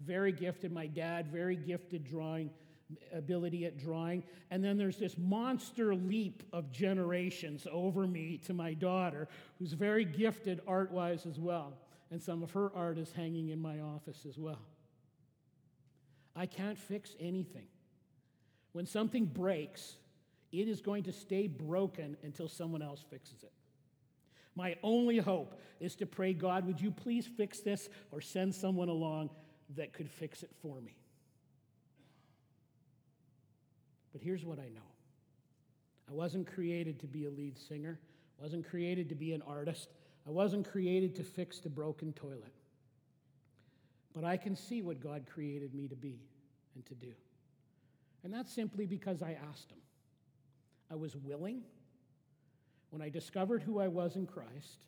Very 0.01 0.31
gifted, 0.31 0.71
my 0.71 0.87
dad, 0.87 1.27
very 1.27 1.55
gifted 1.55 2.03
drawing 2.03 2.49
ability 3.13 3.65
at 3.65 3.77
drawing. 3.77 4.23
And 4.51 4.63
then 4.63 4.77
there's 4.77 4.97
this 4.97 5.17
monster 5.17 5.93
leap 5.95 6.43
of 6.53 6.71
generations 6.71 7.67
over 7.71 8.07
me 8.07 8.39
to 8.45 8.53
my 8.53 8.73
daughter, 8.73 9.27
who's 9.57 9.73
very 9.73 10.05
gifted 10.05 10.61
art 10.67 10.91
wise 10.91 11.25
as 11.25 11.39
well. 11.39 11.73
And 12.11 12.21
some 12.21 12.41
of 12.41 12.51
her 12.51 12.71
art 12.75 12.97
is 12.97 13.11
hanging 13.11 13.49
in 13.49 13.59
my 13.61 13.79
office 13.79 14.25
as 14.27 14.37
well. 14.37 14.61
I 16.35 16.45
can't 16.45 16.77
fix 16.77 17.15
anything. 17.19 17.67
When 18.71 18.85
something 18.85 19.25
breaks, 19.25 19.95
it 20.51 20.67
is 20.67 20.81
going 20.81 21.03
to 21.03 21.11
stay 21.11 21.47
broken 21.47 22.17
until 22.23 22.47
someone 22.47 22.81
else 22.81 23.03
fixes 23.09 23.43
it. 23.43 23.51
My 24.55 24.75
only 24.83 25.19
hope 25.19 25.59
is 25.79 25.95
to 25.97 26.05
pray, 26.05 26.33
God, 26.33 26.65
would 26.65 26.81
you 26.81 26.91
please 26.91 27.25
fix 27.25 27.59
this 27.59 27.89
or 28.11 28.19
send 28.21 28.53
someone 28.53 28.89
along 28.89 29.29
that 29.75 29.93
could 29.93 30.09
fix 30.09 30.43
it 30.43 30.51
for 30.61 30.81
me? 30.81 30.98
But 34.11 34.21
here's 34.21 34.45
what 34.45 34.59
I 34.59 34.69
know 34.69 34.87
I 36.09 36.13
wasn't 36.13 36.47
created 36.47 36.99
to 37.01 37.07
be 37.07 37.25
a 37.25 37.29
lead 37.29 37.57
singer, 37.57 37.99
I 38.39 38.43
wasn't 38.43 38.67
created 38.67 39.09
to 39.09 39.15
be 39.15 39.33
an 39.33 39.41
artist, 39.43 39.89
I 40.27 40.31
wasn't 40.31 40.69
created 40.69 41.15
to 41.15 41.23
fix 41.23 41.59
the 41.59 41.69
broken 41.69 42.13
toilet. 42.13 42.53
But 44.13 44.23
I 44.23 44.37
can 44.37 44.55
see 44.55 44.81
what 44.81 44.99
God 44.99 45.25
created 45.31 45.73
me 45.73 45.87
to 45.87 45.95
be 45.95 46.19
and 46.75 46.85
to 46.87 46.95
do. 46.95 47.13
And 48.23 48.33
that's 48.33 48.51
simply 48.51 48.85
because 48.85 49.21
I 49.21 49.37
asked 49.49 49.71
Him. 49.71 49.77
I 50.91 50.95
was 50.95 51.15
willing 51.15 51.61
when 52.89 53.01
I 53.01 53.09
discovered 53.09 53.61
who 53.61 53.79
I 53.79 53.87
was 53.87 54.15
in 54.15 54.25
Christ, 54.25 54.85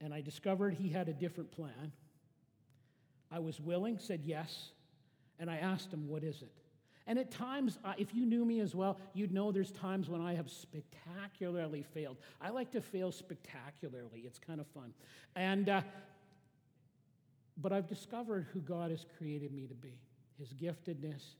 and 0.00 0.12
I 0.12 0.20
discovered 0.20 0.74
He 0.74 0.90
had 0.90 1.08
a 1.08 1.14
different 1.14 1.50
plan, 1.50 1.92
I 3.30 3.38
was 3.38 3.58
willing, 3.58 3.98
said 3.98 4.20
yes, 4.24 4.72
and 5.38 5.50
I 5.50 5.56
asked 5.56 5.90
Him, 5.92 6.06
What 6.06 6.22
is 6.22 6.42
it? 6.42 6.61
And 7.06 7.18
at 7.18 7.30
times, 7.30 7.78
if 7.98 8.14
you 8.14 8.26
knew 8.26 8.44
me 8.44 8.60
as 8.60 8.74
well, 8.74 8.98
you'd 9.12 9.32
know 9.32 9.50
there's 9.50 9.72
times 9.72 10.08
when 10.08 10.20
I 10.20 10.34
have 10.34 10.48
spectacularly 10.48 11.82
failed. 11.82 12.16
I 12.40 12.50
like 12.50 12.70
to 12.72 12.80
fail 12.80 13.10
spectacularly, 13.10 14.20
it's 14.24 14.38
kind 14.38 14.60
of 14.60 14.66
fun. 14.68 14.92
And, 15.34 15.68
uh, 15.68 15.82
but 17.56 17.72
I've 17.72 17.88
discovered 17.88 18.46
who 18.52 18.60
God 18.60 18.90
has 18.90 19.04
created 19.18 19.52
me 19.52 19.66
to 19.66 19.74
be, 19.74 19.98
His 20.38 20.52
giftedness, 20.52 21.34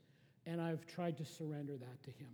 and 0.46 0.60
I've 0.60 0.84
tried 0.86 1.16
to 1.18 1.24
surrender 1.24 1.76
that 1.76 2.02
to 2.02 2.10
Him 2.10 2.30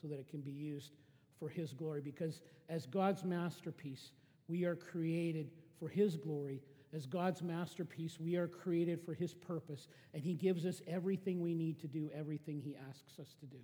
so 0.00 0.08
that 0.08 0.18
it 0.18 0.28
can 0.28 0.40
be 0.40 0.50
used 0.50 0.90
for 1.38 1.48
His 1.48 1.72
glory. 1.72 2.00
Because 2.00 2.40
as 2.68 2.86
God's 2.86 3.24
masterpiece, 3.24 4.10
we 4.48 4.64
are 4.64 4.74
created 4.74 5.50
for 5.78 5.88
His 5.88 6.16
glory. 6.16 6.60
As 6.94 7.06
God's 7.06 7.42
masterpiece, 7.42 8.20
we 8.20 8.36
are 8.36 8.46
created 8.46 9.00
for 9.04 9.14
His 9.14 9.34
purpose, 9.34 9.88
and 10.12 10.22
He 10.22 10.34
gives 10.34 10.64
us 10.64 10.80
everything 10.86 11.40
we 11.40 11.52
need 11.52 11.80
to 11.80 11.88
do 11.88 12.08
everything 12.14 12.60
He 12.60 12.76
asks 12.88 13.18
us 13.18 13.34
to 13.40 13.46
do. 13.46 13.56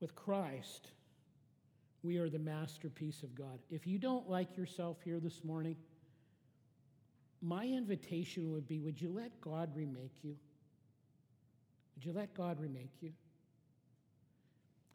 With 0.00 0.14
Christ, 0.14 0.92
we 2.02 2.16
are 2.16 2.30
the 2.30 2.38
masterpiece 2.38 3.22
of 3.22 3.34
God. 3.34 3.58
If 3.70 3.86
you 3.86 3.98
don't 3.98 4.30
like 4.30 4.56
yourself 4.56 4.96
here 5.04 5.20
this 5.20 5.44
morning, 5.44 5.76
my 7.42 7.66
invitation 7.66 8.50
would 8.52 8.66
be 8.66 8.80
would 8.80 9.00
you 9.00 9.12
let 9.12 9.40
God 9.42 9.70
remake 9.74 10.14
you? 10.22 10.36
Would 11.94 12.04
you 12.04 12.12
let 12.12 12.32
God 12.32 12.60
remake 12.60 12.92
you? 13.00 13.12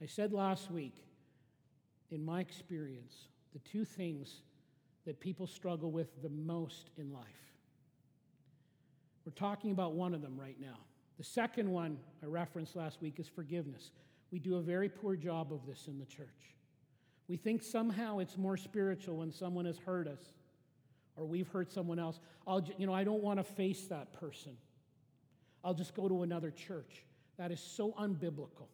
I 0.02 0.08
said 0.08 0.34
last 0.34 0.72
week, 0.72 0.96
in 2.12 2.24
my 2.24 2.42
experience, 2.42 3.28
the 3.54 3.60
two 3.60 3.86
things 3.86 4.42
that 5.06 5.20
people 5.20 5.48
struggle 5.48 5.92
with 5.92 6.22
the 6.22 6.30
most 6.30 6.90
in 6.98 7.12
life. 7.12 7.26
We're 9.26 9.32
talking 9.34 9.72
about 9.72 9.94
one 9.94 10.14
of 10.14 10.22
them 10.22 10.40
right 10.40 10.60
now. 10.60 10.78
The 11.18 11.24
second 11.24 11.70
one 11.70 11.98
I 12.24 12.26
referenced 12.28 12.76
last 12.76 13.02
week 13.02 13.20
is 13.20 13.28
forgiveness. 13.28 13.92
We 14.32 14.40
do 14.40 14.56
a 14.56 14.62
very 14.62 14.90
poor 14.90 15.16
job 15.16 15.54
of 15.54 15.66
this 15.66 15.88
in 15.88 16.00
the 16.00 16.06
church. 16.06 16.28
We 17.28 17.38
think 17.38 17.64
somehow 17.64 18.20
it's 18.20 18.38
more 18.38 18.58
spiritual 18.58 19.18
when 19.18 19.32
someone 19.32 19.66
has 19.66 19.78
hurt 19.78 20.08
us 20.08 20.20
or 21.16 21.26
we've 21.26 21.48
hurt 21.48 21.72
someone 21.72 22.00
else. 22.00 22.20
I'll, 22.48 22.66
you 22.78 22.88
know, 22.88 22.94
I 22.94 23.04
don't 23.04 23.22
want 23.22 23.40
to 23.40 23.44
face 23.44 23.86
that 23.86 24.14
person. 24.14 24.54
I'll 25.64 25.74
just 25.74 25.94
go 25.96 26.08
to 26.08 26.24
another 26.24 26.52
church. 26.52 27.06
That 27.38 27.52
is 27.52 27.60
so 27.60 27.92
unbiblical. 27.94 28.68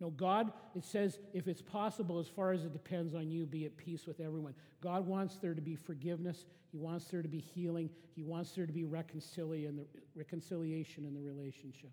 No, 0.00 0.10
God, 0.10 0.52
it 0.76 0.84
says, 0.84 1.18
if 1.32 1.48
it's 1.48 1.62
possible, 1.62 2.20
as 2.20 2.28
far 2.28 2.52
as 2.52 2.64
it 2.64 2.72
depends 2.72 3.14
on 3.14 3.30
you, 3.30 3.46
be 3.46 3.64
at 3.64 3.76
peace 3.76 4.06
with 4.06 4.20
everyone. 4.20 4.54
God 4.80 5.06
wants 5.06 5.38
there 5.38 5.54
to 5.54 5.60
be 5.60 5.74
forgiveness. 5.74 6.44
He 6.70 6.78
wants 6.78 7.06
there 7.06 7.22
to 7.22 7.28
be 7.28 7.40
healing. 7.40 7.90
He 8.14 8.22
wants 8.22 8.52
there 8.52 8.66
to 8.66 8.72
be 8.72 8.84
reconciliation 8.84 11.04
in 11.04 11.14
the 11.14 11.20
relationship. 11.20 11.90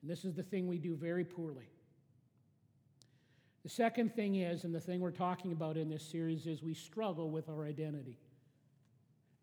And 0.00 0.10
this 0.10 0.24
is 0.24 0.34
the 0.34 0.44
thing 0.44 0.68
we 0.68 0.78
do 0.78 0.94
very 0.94 1.24
poorly. 1.24 1.68
The 3.64 3.68
second 3.68 4.14
thing 4.14 4.36
is, 4.36 4.64
and 4.64 4.74
the 4.74 4.80
thing 4.80 5.00
we're 5.00 5.10
talking 5.10 5.52
about 5.52 5.76
in 5.76 5.88
this 5.88 6.04
series, 6.04 6.46
is 6.46 6.62
we 6.62 6.74
struggle 6.74 7.30
with 7.30 7.48
our 7.48 7.66
identity. 7.66 8.18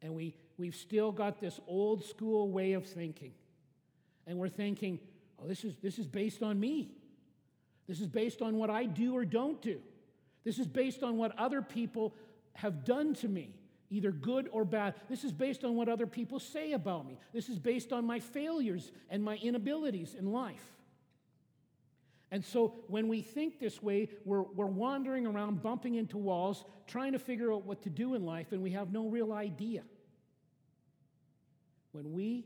And 0.01 0.15
we, 0.15 0.35
we've 0.57 0.75
still 0.75 1.11
got 1.11 1.41
this 1.41 1.59
old 1.67 2.05
school 2.05 2.51
way 2.51 2.73
of 2.73 2.85
thinking. 2.85 3.33
And 4.25 4.37
we're 4.37 4.49
thinking, 4.49 4.99
oh, 5.39 5.47
this 5.47 5.63
is, 5.63 5.75
this 5.83 5.99
is 5.99 6.07
based 6.07 6.41
on 6.41 6.59
me. 6.59 6.91
This 7.87 8.01
is 8.01 8.07
based 8.07 8.41
on 8.41 8.57
what 8.57 8.69
I 8.69 8.85
do 8.85 9.15
or 9.15 9.25
don't 9.25 9.61
do. 9.61 9.79
This 10.43 10.59
is 10.59 10.67
based 10.67 11.03
on 11.03 11.17
what 11.17 11.37
other 11.37 11.61
people 11.61 12.13
have 12.53 12.83
done 12.83 13.13
to 13.15 13.27
me, 13.27 13.53
either 13.89 14.11
good 14.11 14.49
or 14.51 14.65
bad. 14.65 14.95
This 15.09 15.23
is 15.23 15.31
based 15.31 15.63
on 15.63 15.75
what 15.75 15.89
other 15.89 16.07
people 16.07 16.39
say 16.39 16.73
about 16.73 17.07
me. 17.07 17.17
This 17.33 17.49
is 17.49 17.59
based 17.59 17.93
on 17.93 18.05
my 18.05 18.19
failures 18.19 18.91
and 19.09 19.23
my 19.23 19.37
inabilities 19.37 20.15
in 20.15 20.31
life. 20.31 20.73
And 22.29 22.43
so 22.43 22.75
when 22.87 23.07
we 23.07 23.21
think 23.21 23.59
this 23.59 23.81
way, 23.81 24.09
we're, 24.25 24.41
we're 24.41 24.65
wandering 24.65 25.25
around, 25.25 25.61
bumping 25.61 25.95
into 25.95 26.17
walls, 26.17 26.65
trying 26.85 27.13
to 27.13 27.19
figure 27.19 27.53
out 27.53 27.65
what 27.65 27.83
to 27.83 27.89
do 27.89 28.15
in 28.15 28.25
life, 28.25 28.51
and 28.51 28.61
we 28.61 28.71
have 28.71 28.91
no 28.91 29.07
real 29.07 29.31
idea. 29.31 29.83
When 31.93 32.11
we 32.11 32.45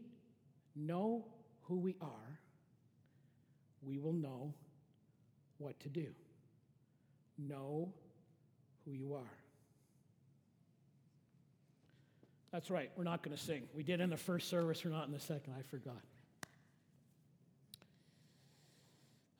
know 0.76 1.26
who 1.64 1.80
we 1.80 1.96
are, 2.00 2.39
we 3.82 3.98
will 3.98 4.14
know 4.14 4.54
what 5.62 5.80
to 5.82 5.89
do. 5.89 6.07
Know 7.38 7.93
who 8.86 8.91
you 8.91 9.14
are. 9.14 9.38
That's 12.51 12.70
right, 12.70 12.91
we're 12.97 13.05
not 13.05 13.24
going 13.24 13.36
to 13.36 13.41
sing. 13.41 13.64
We 13.74 13.84
did 13.84 14.01
in 14.01 14.09
the 14.09 14.18
first 14.18 14.49
service, 14.49 14.84
we're 14.84 14.91
not 14.91 15.07
in 15.07 15.14
the 15.14 15.20
second. 15.20 15.53
I 15.57 15.62
forgot. 15.62 16.01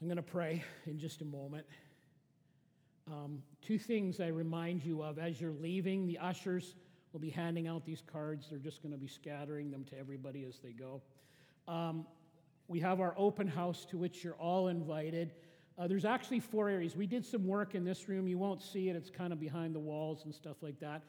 I'm 0.02 0.08
going 0.08 0.16
to 0.16 0.24
pray 0.24 0.64
in 0.86 0.98
just 0.98 1.22
a 1.22 1.26
moment. 1.26 1.66
Um, 3.12 3.44
two 3.62 3.78
things 3.78 4.20
I 4.20 4.28
remind 4.28 4.84
you 4.84 5.04
of 5.04 5.20
as 5.20 5.42
you're 5.42 5.52
leaving. 5.52 6.08
The 6.08 6.18
ushers 6.20 6.76
will 7.12 7.20
be 7.20 7.30
handing 7.30 7.68
out 7.68 7.86
these 7.86 8.02
cards, 8.12 8.48
they're 8.50 8.60
just 8.60 8.82
going 8.82 8.94
to 8.94 8.98
be 8.98 9.08
scattering 9.08 9.70
them 9.70 9.84
to 9.84 10.00
everybody 10.00 10.46
as 10.46 10.60
they 10.60 10.72
go. 10.72 11.02
Um, 11.68 12.06
we 12.68 12.80
have 12.80 13.02
our 13.02 13.14
open 13.18 13.48
house 13.48 13.86
to 13.90 13.98
which 13.98 14.24
you're 14.24 14.36
all 14.36 14.70
invited. 14.70 15.34
Uh, 15.82 15.88
there's 15.88 16.06
actually 16.06 16.40
four 16.40 16.70
areas. 16.70 16.96
We 16.96 17.08
did 17.08 17.26
some 17.26 17.48
work 17.48 17.74
in 17.74 17.84
this 17.84 18.08
room. 18.08 18.28
You 18.28 18.38
won't 18.38 18.62
see 18.62 18.90
it, 18.90 18.96
it's 18.96 19.10
kind 19.10 19.34
of 19.34 19.40
behind 19.40 19.74
the 19.74 19.80
walls 19.80 20.26
and 20.26 20.36
stuff 20.36 20.58
like 20.62 20.80
that. 20.80 21.02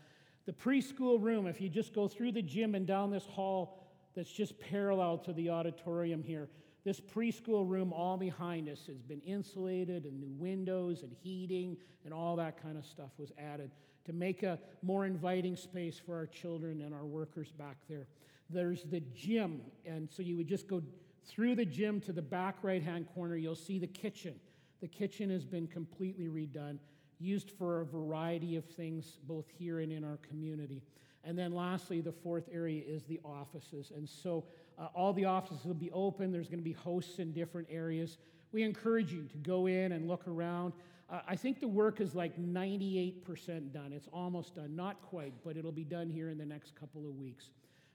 The 0.46 0.52
preschool 0.52 1.20
room, 1.20 1.46
if 1.46 1.60
you 1.60 1.68
just 1.68 1.94
go 1.94 2.08
through 2.08 2.32
the 2.32 2.40
gym 2.40 2.74
and 2.74 2.86
down 2.86 3.10
this 3.10 3.26
hall 3.26 3.86
that's 4.16 4.32
just 4.32 4.58
parallel 4.58 5.18
to 5.18 5.34
the 5.34 5.50
auditorium 5.50 6.22
here, 6.22 6.48
this 6.84 7.02
preschool 7.02 7.68
room, 7.68 7.92
all 7.92 8.16
behind 8.16 8.70
us, 8.70 8.86
has 8.86 9.02
been 9.02 9.20
insulated, 9.20 10.06
and 10.06 10.18
new 10.18 10.32
windows 10.38 11.02
and 11.02 11.12
heating 11.22 11.76
and 12.06 12.14
all 12.14 12.34
that 12.36 12.60
kind 12.62 12.78
of 12.78 12.86
stuff 12.86 13.10
was 13.18 13.30
added 13.36 13.70
to 14.06 14.14
make 14.14 14.42
a 14.42 14.58
more 14.80 15.04
inviting 15.04 15.54
space 15.54 15.98
for 15.98 16.16
our 16.16 16.26
children 16.26 16.80
and 16.80 16.94
our 16.94 17.04
workers 17.04 17.52
back 17.52 17.76
there. 17.90 18.06
There's 18.48 18.84
the 18.84 19.00
gym, 19.14 19.60
and 19.84 20.08
so 20.10 20.22
you 20.22 20.38
would 20.38 20.48
just 20.48 20.66
go 20.66 20.82
through 21.26 21.56
the 21.56 21.66
gym 21.66 22.00
to 22.00 22.12
the 22.12 22.22
back 22.22 22.56
right 22.62 22.82
hand 22.82 23.06
corner, 23.14 23.36
you'll 23.36 23.54
see 23.54 23.78
the 23.78 23.86
kitchen. 23.86 24.34
The 24.82 24.88
kitchen 24.88 25.30
has 25.30 25.44
been 25.44 25.68
completely 25.68 26.26
redone, 26.26 26.78
used 27.20 27.52
for 27.52 27.80
a 27.80 27.84
variety 27.86 28.56
of 28.56 28.64
things, 28.64 29.18
both 29.28 29.46
here 29.56 29.78
and 29.78 29.92
in 29.92 30.02
our 30.02 30.18
community. 30.28 30.82
And 31.24 31.38
then 31.38 31.54
lastly, 31.54 32.00
the 32.00 32.10
fourth 32.10 32.48
area 32.52 32.82
is 32.84 33.04
the 33.04 33.20
offices. 33.24 33.92
And 33.94 34.08
so 34.08 34.44
uh, 34.76 34.88
all 34.92 35.12
the 35.12 35.24
offices 35.24 35.64
will 35.64 35.74
be 35.74 35.92
open. 35.92 36.32
There's 36.32 36.48
going 36.48 36.58
to 36.58 36.64
be 36.64 36.72
hosts 36.72 37.20
in 37.20 37.32
different 37.32 37.68
areas. 37.70 38.18
We 38.50 38.64
encourage 38.64 39.12
you 39.12 39.28
to 39.30 39.38
go 39.38 39.66
in 39.66 39.92
and 39.92 40.08
look 40.08 40.26
around. 40.26 40.72
Uh, 41.08 41.20
I 41.28 41.36
think 41.36 41.60
the 41.60 41.68
work 41.68 42.00
is 42.00 42.16
like 42.16 42.36
98% 42.36 43.72
done. 43.72 43.92
It's 43.92 44.08
almost 44.12 44.56
done. 44.56 44.74
Not 44.74 45.00
quite, 45.02 45.32
but 45.44 45.56
it'll 45.56 45.70
be 45.70 45.84
done 45.84 46.10
here 46.10 46.28
in 46.28 46.38
the 46.38 46.44
next 46.44 46.74
couple 46.74 47.06
of 47.06 47.14
weeks. 47.16 47.50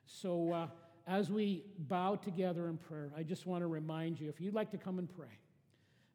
So 0.06 0.54
uh, 0.54 0.68
as 1.06 1.30
we 1.30 1.66
bow 1.80 2.16
together 2.16 2.70
in 2.70 2.78
prayer, 2.78 3.12
I 3.18 3.24
just 3.24 3.46
want 3.46 3.62
to 3.62 3.68
remind 3.68 4.22
you 4.22 4.30
if 4.30 4.40
you'd 4.40 4.54
like 4.54 4.72
to 4.72 4.78
come 4.78 5.00
and 5.00 5.14
pray, 5.14 5.28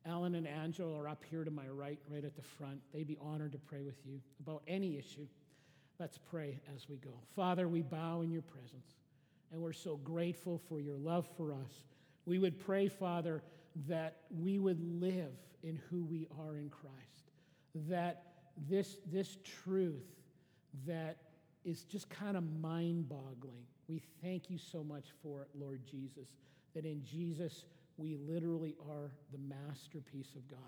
Alan 0.06 0.34
and 0.34 0.46
Angela 0.46 0.98
are 0.98 1.08
up 1.08 1.22
here 1.30 1.44
to 1.44 1.50
my 1.50 1.66
right, 1.68 1.98
right 2.08 2.24
at 2.24 2.34
the 2.36 2.42
front. 2.42 2.80
They'd 2.92 3.06
be 3.06 3.18
honored 3.20 3.52
to 3.52 3.58
pray 3.58 3.82
with 3.82 3.94
you 4.04 4.20
about 4.40 4.62
any 4.66 4.98
issue. 4.98 5.26
Let's 5.98 6.18
pray 6.18 6.60
as 6.74 6.88
we 6.88 6.96
go. 6.96 7.12
Father, 7.36 7.68
we 7.68 7.82
bow 7.82 8.22
in 8.22 8.30
your 8.30 8.42
presence 8.42 8.96
and 9.52 9.60
we're 9.60 9.72
so 9.72 9.96
grateful 9.98 10.60
for 10.68 10.80
your 10.80 10.96
love 10.96 11.28
for 11.36 11.52
us. 11.52 11.84
We 12.26 12.38
would 12.38 12.58
pray, 12.58 12.88
Father, 12.88 13.42
that 13.88 14.16
we 14.30 14.58
would 14.58 14.80
live 15.00 15.32
in 15.62 15.80
who 15.90 16.04
we 16.04 16.26
are 16.44 16.56
in 16.56 16.70
Christ, 16.70 17.30
that 17.88 18.24
this, 18.68 18.96
this 19.10 19.36
truth 19.64 20.02
that 20.86 21.18
is 21.64 21.84
just 21.84 22.08
kind 22.10 22.36
of 22.36 22.44
mind 22.60 23.08
boggling, 23.08 23.64
we 23.88 24.02
thank 24.22 24.50
you 24.50 24.58
so 24.58 24.82
much 24.82 25.04
for 25.22 25.42
it, 25.42 25.48
Lord 25.54 25.80
Jesus, 25.88 26.28
that 26.74 26.84
in 26.84 27.04
Jesus 27.04 27.64
we 28.02 28.16
literally 28.16 28.74
are 28.90 29.12
the 29.30 29.38
masterpiece 29.38 30.34
of 30.34 30.48
God. 30.48 30.58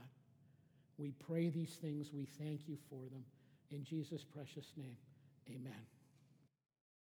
We 0.99 1.11
pray 1.27 1.49
these 1.49 1.75
things, 1.83 2.13
we 2.15 2.27
thank 2.39 2.69
you 2.69 2.79
for 2.89 3.01
them. 3.11 3.25
In 3.73 3.83
Jesus' 3.85 4.23
precious 4.23 4.73
name, 4.77 4.97
amen. 5.51 5.73